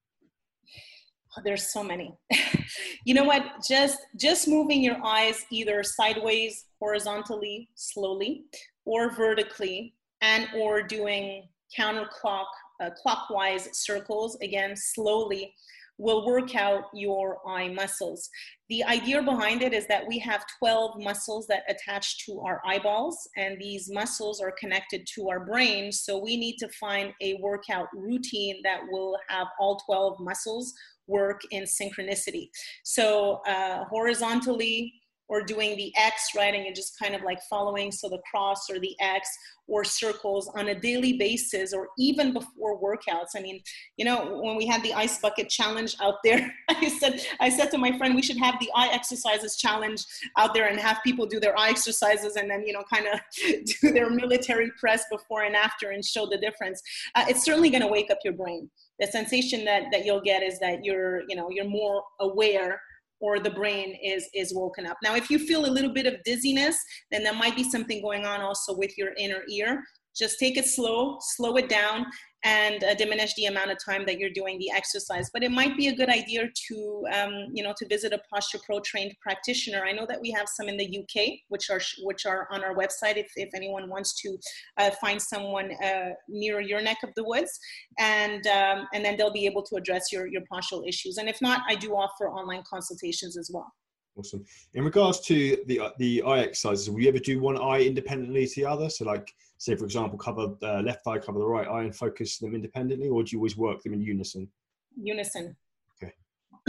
[1.36, 2.16] Oh, there's so many.
[3.04, 3.42] you know what?
[3.68, 8.44] Just just moving your eyes either sideways, horizontally, slowly,
[8.84, 12.46] or vertically, and or doing counterclock
[12.80, 15.52] uh, clockwise circles again slowly
[15.98, 18.28] will work out your eye muscles.
[18.68, 23.28] The idea behind it is that we have 12 muscles that attach to our eyeballs,
[23.36, 25.92] and these muscles are connected to our brain.
[25.92, 30.72] So we need to find a workout routine that will have all 12 muscles
[31.06, 32.48] work in synchronicity.
[32.82, 34.94] So uh, horizontally,
[35.28, 36.54] or doing the X, right?
[36.54, 39.28] And just kind of like following, so the cross or the X
[39.66, 43.28] or circles on a daily basis or even before workouts.
[43.34, 43.60] I mean,
[43.96, 47.70] you know, when we had the ice bucket challenge out there, I said, I said
[47.70, 50.04] to my friend, we should have the eye exercises challenge
[50.36, 53.20] out there and have people do their eye exercises and then, you know, kind of
[53.80, 56.82] do their military press before and after and show the difference.
[57.14, 58.70] Uh, it's certainly going to wake up your brain.
[59.00, 62.80] The sensation that, that you'll get is that you're, you know, you're more aware
[63.24, 64.98] or the brain is is woken up.
[65.02, 66.76] Now if you feel a little bit of dizziness
[67.10, 69.82] then there might be something going on also with your inner ear
[70.16, 72.06] just take it slow slow it down
[72.44, 75.30] and uh, diminish the amount of time that you're doing the exercise.
[75.32, 78.58] But it might be a good idea to, um, you know, to visit a Posture
[78.64, 79.82] Pro trained practitioner.
[79.82, 82.74] I know that we have some in the UK, which are which are on our
[82.74, 83.16] website.
[83.16, 84.36] If, if anyone wants to
[84.76, 87.58] uh, find someone uh, near your neck of the woods,
[87.98, 91.16] and um, and then they'll be able to address your your postural issues.
[91.16, 93.72] And if not, I do offer online consultations as well.
[94.16, 94.44] Awesome.
[94.74, 98.60] In regards to the the eye exercises, will you ever do one eye independently to
[98.60, 98.88] the other?
[98.88, 102.38] So, like, say for example, cover the left eye, cover the right eye, and focus
[102.38, 104.48] them independently, or do you always work them in unison?
[104.96, 105.56] Unison.
[106.00, 106.12] Okay.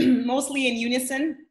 [0.00, 1.46] Mostly in unison,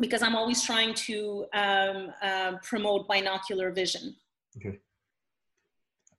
[0.00, 4.16] because I'm always trying to um, uh, promote binocular vision.
[4.56, 4.78] Okay.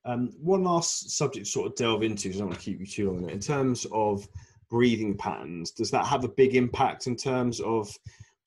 [0.05, 2.80] Um, one last subject to sort of delve into, because I don't want to keep
[2.80, 3.28] you too long.
[3.32, 4.28] In terms of
[4.69, 7.91] breathing patterns, does that have a big impact in terms of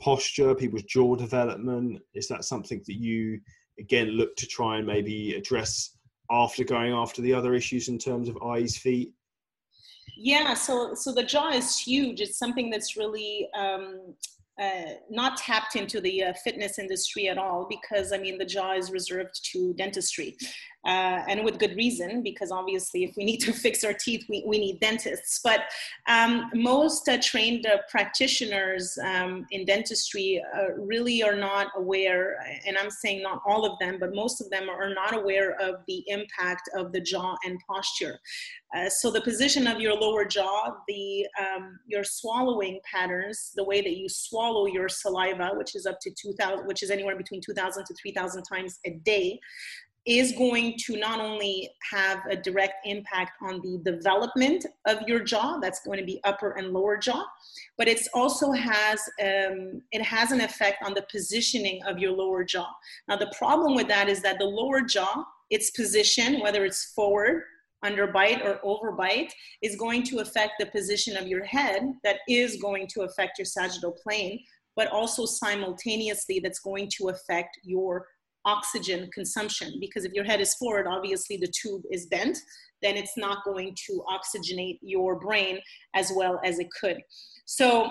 [0.00, 2.00] posture, people's jaw development?
[2.14, 3.40] Is that something that you
[3.78, 5.96] again look to try and maybe address
[6.30, 9.12] after going after the other issues in terms of eyes, feet?
[10.16, 12.20] Yeah, so so the jaw is huge.
[12.20, 14.14] It's something that's really um,
[14.60, 18.72] uh, not tapped into the uh, fitness industry at all because I mean the jaw
[18.72, 20.36] is reserved to dentistry,
[20.88, 24.42] uh, and with good reason because obviously if we need to fix our teeth we,
[24.46, 25.40] we need dentists.
[25.44, 25.60] But
[26.08, 32.78] um, most uh, trained uh, practitioners um, in dentistry uh, really are not aware, and
[32.78, 36.02] I'm saying not all of them, but most of them are not aware of the
[36.06, 38.18] impact of the jaw and posture.
[38.76, 43.80] Uh, so the position of your lower jaw, the um, your swallowing patterns, the way
[43.80, 47.84] that you swallow your saliva, which is up to 2,000, which is anywhere between 2,000
[47.84, 49.38] to 3,000 times a day,
[50.08, 55.58] is going to not only have a direct impact on the development of your jaw
[55.60, 57.22] that's going to be upper and lower jaw
[57.76, 62.42] but it also has um, it has an effect on the positioning of your lower
[62.42, 62.70] jaw.
[63.06, 67.42] Now the problem with that is that the lower jaw its position whether it's forward
[67.84, 69.30] underbite or overbite
[69.62, 73.44] is going to affect the position of your head that is going to affect your
[73.44, 74.40] sagittal plane
[74.74, 78.06] but also simultaneously that's going to affect your
[78.48, 82.36] oxygen consumption because if your head is forward obviously the tube is bent
[82.82, 85.58] then it's not going to oxygenate your brain
[85.94, 86.98] as well as it could.
[87.44, 87.90] So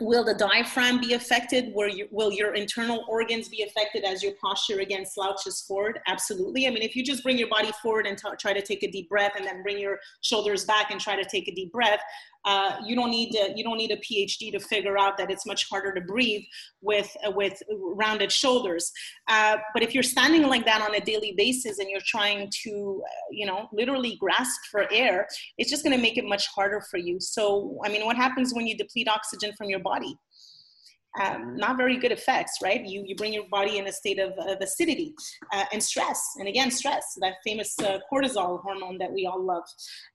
[0.00, 1.72] will the diaphragm be affected?
[1.74, 5.98] Will your, will your internal organs be affected as your posture again slouches forward?
[6.06, 6.66] Absolutely.
[6.66, 8.90] I mean if you just bring your body forward and t- try to take a
[8.90, 12.00] deep breath and then bring your shoulders back and try to take a deep breath
[12.44, 15.46] uh, you don't need to, you don't need a PhD to figure out that it's
[15.46, 16.42] much harder to breathe
[16.80, 18.90] with uh, with rounded shoulders.
[19.28, 23.02] Uh, but if you're standing like that on a daily basis and you're trying to,
[23.04, 25.26] uh, you know, literally grasp for air,
[25.58, 27.18] it's just going to make it much harder for you.
[27.20, 30.16] So, I mean, what happens when you deplete oxygen from your body?
[31.20, 32.84] Um, not very good effects, right?
[32.84, 35.14] You, you bring your body in a state of, of acidity
[35.52, 36.20] uh, and stress.
[36.38, 39.64] And again, stress, that famous uh, cortisol hormone that we all love.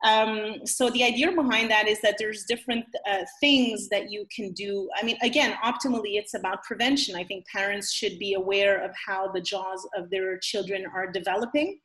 [0.03, 4.51] Um, so the idea behind that is that there's different uh, things that you can
[4.53, 4.89] do.
[4.99, 7.15] I mean, again, optimally, it's about prevention.
[7.15, 11.79] I think parents should be aware of how the jaws of their children are developing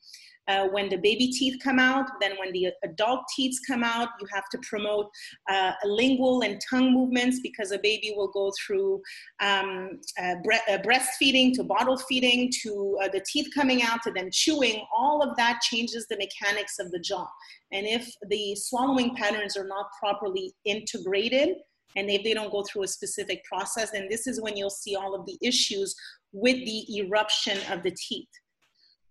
[0.49, 4.27] uh, when the baby teeth come out, then when the adult teeth come out, you
[4.33, 5.11] have to promote
[5.51, 9.01] uh, lingual and tongue movements because a baby will go through
[9.41, 14.11] um, uh, bre- uh, breastfeeding to bottle feeding to uh, the teeth coming out to
[14.11, 14.83] then chewing.
[14.97, 17.27] All of that changes the mechanics of the jaw.
[17.73, 21.57] And if the swallowing patterns are not properly integrated,
[21.97, 24.95] and if they don't go through a specific process, then this is when you'll see
[24.95, 25.95] all of the issues
[26.33, 28.29] with the eruption of the teeth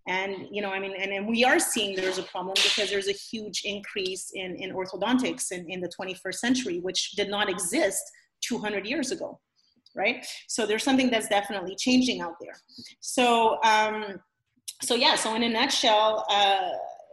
[0.08, 3.08] and you know i mean and, and we are seeing there's a problem because there's
[3.08, 8.02] a huge increase in, in orthodontics in, in the 21st century which did not exist
[8.40, 9.38] 200 years ago
[9.94, 10.24] right?
[10.46, 12.54] So there's something that's definitely changing out there.
[13.00, 14.20] So um,
[14.80, 16.68] so yeah so in a nutshell uh,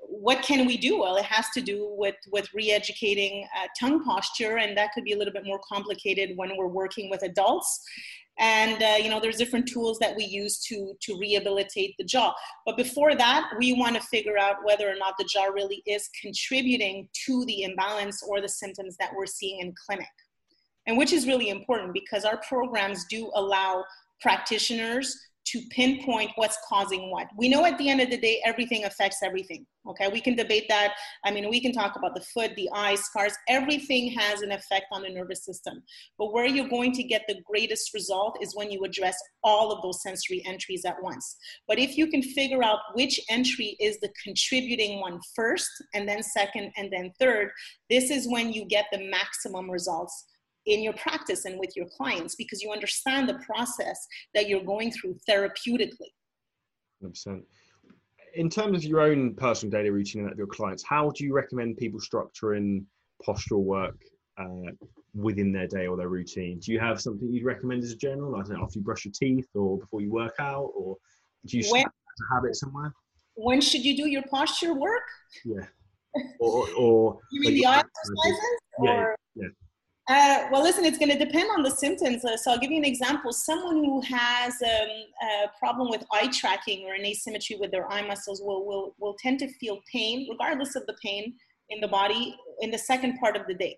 [0.07, 0.99] what can we do?
[0.99, 5.13] Well it has to do with with re-educating uh, tongue posture and that could be
[5.13, 7.81] a little bit more complicated when we're working with adults.
[8.37, 12.33] And uh, you know there's different tools that we use to to rehabilitate the jaw.
[12.65, 16.09] But before that we want to figure out whether or not the jaw really is
[16.21, 20.07] contributing to the imbalance or the symptoms that we're seeing in clinic.
[20.87, 23.83] And which is really important because our programs do allow
[24.21, 27.27] practitioners to pinpoint what's causing what.
[27.37, 29.65] We know at the end of the day, everything affects everything.
[29.87, 30.95] Okay, we can debate that.
[31.23, 34.87] I mean, we can talk about the foot, the eyes, scars, everything has an effect
[34.91, 35.83] on the nervous system.
[36.17, 39.83] But where you're going to get the greatest result is when you address all of
[39.83, 41.37] those sensory entries at once.
[41.67, 46.23] But if you can figure out which entry is the contributing one first, and then
[46.23, 47.51] second, and then third,
[47.89, 50.25] this is when you get the maximum results
[50.65, 54.91] in your practice and with your clients because you understand the process that you're going
[54.91, 56.11] through therapeutically.
[57.03, 57.41] 100%.
[58.35, 61.23] In terms of your own personal daily routine and that of your clients, how do
[61.23, 62.83] you recommend people structuring
[63.25, 63.95] postural work
[64.37, 64.71] uh,
[65.13, 66.59] within their day or their routine?
[66.59, 68.35] Do you have something you'd recommend as a general?
[68.35, 70.97] I don't after you brush your teeth or before you work out, or
[71.45, 72.93] do you when, have a habit somewhere?
[73.35, 75.03] When should you do your posture work?
[75.45, 75.65] Yeah.
[76.39, 78.39] Or, or you mean the eye exercises?
[78.83, 79.05] Yeah,
[79.35, 79.47] yeah.
[80.07, 82.23] Uh, well, listen, it's going to depend on the symptoms.
[82.23, 83.33] Uh, so I'll give you an example.
[83.33, 84.89] Someone who has um,
[85.23, 89.15] a problem with eye tracking or an asymmetry with their eye muscles will, will, will
[89.19, 91.33] tend to feel pain, regardless of the pain
[91.69, 93.77] in the body, in the second part of the day.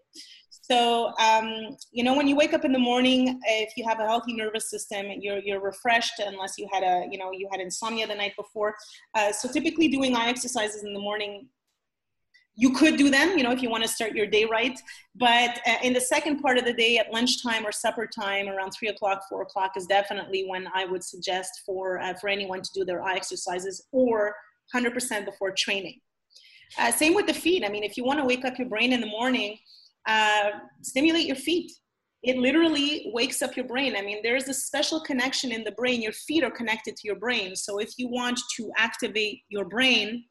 [0.49, 4.05] So, um, you know, when you wake up in the morning, if you have a
[4.05, 8.05] healthy nervous system, you're, you're refreshed unless you had a, you know, you had insomnia
[8.05, 8.75] the night before.
[9.15, 11.47] Uh, so typically doing eye exercises in the morning
[12.59, 14.77] you could do them, you know, if you want to start your day right.
[15.15, 18.71] But uh, in the second part of the day, at lunchtime or supper time, around
[18.71, 22.69] three o'clock, four o'clock, is definitely when I would suggest for uh, for anyone to
[22.73, 24.35] do their eye exercises, or
[24.75, 25.99] 100% before training.
[26.79, 27.63] Uh, same with the feet.
[27.63, 29.55] I mean, if you want to wake up your brain in the morning,
[30.07, 30.49] uh,
[30.81, 31.71] stimulate your feet.
[32.23, 33.95] It literally wakes up your brain.
[33.95, 36.01] I mean, there's a special connection in the brain.
[36.01, 37.55] Your feet are connected to your brain.
[37.55, 40.25] So if you want to activate your brain,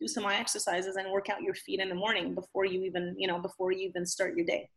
[0.00, 3.14] do some eye exercises and work out your feet in the morning before you even,
[3.18, 4.68] you know, before you even start your day.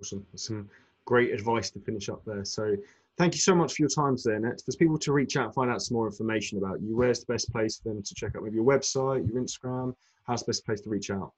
[0.00, 0.26] Awesome.
[0.34, 0.68] Some
[1.04, 2.44] great advice to finish up there.
[2.44, 2.76] So
[3.18, 4.62] thank you so much for your time today, Annette.
[4.64, 7.32] For people to reach out and find out some more information about you, where's the
[7.32, 9.94] best place for them to check out maybe your website, your Instagram?
[10.24, 11.32] How's the best place to reach out?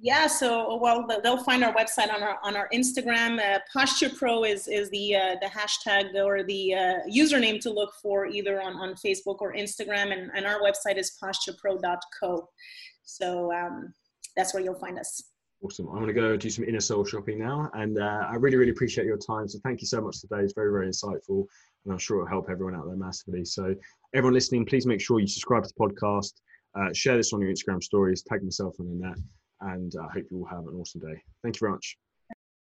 [0.00, 3.40] Yeah, so well, they'll find our website on our on our Instagram.
[3.40, 7.92] Uh, Posture Pro is is the uh, the hashtag or the uh, username to look
[8.00, 12.48] for either on on Facebook or Instagram, and, and our website is posturepro.co.
[13.02, 13.92] So um,
[14.36, 15.20] that's where you'll find us.
[15.62, 15.88] Awesome.
[15.88, 18.70] I'm going to go do some inner sole shopping now, and uh, I really really
[18.70, 19.48] appreciate your time.
[19.48, 20.42] So thank you so much today.
[20.42, 21.44] It's very very insightful,
[21.84, 23.44] and I'm sure it'll help everyone out there massively.
[23.44, 23.74] So
[24.14, 26.34] everyone listening, please make sure you subscribe to the podcast.
[26.78, 29.18] Uh, share this on your Instagram stories, tag myself on that
[29.60, 31.22] and I uh, hope you all have an awesome day.
[31.42, 31.96] Thank you very much.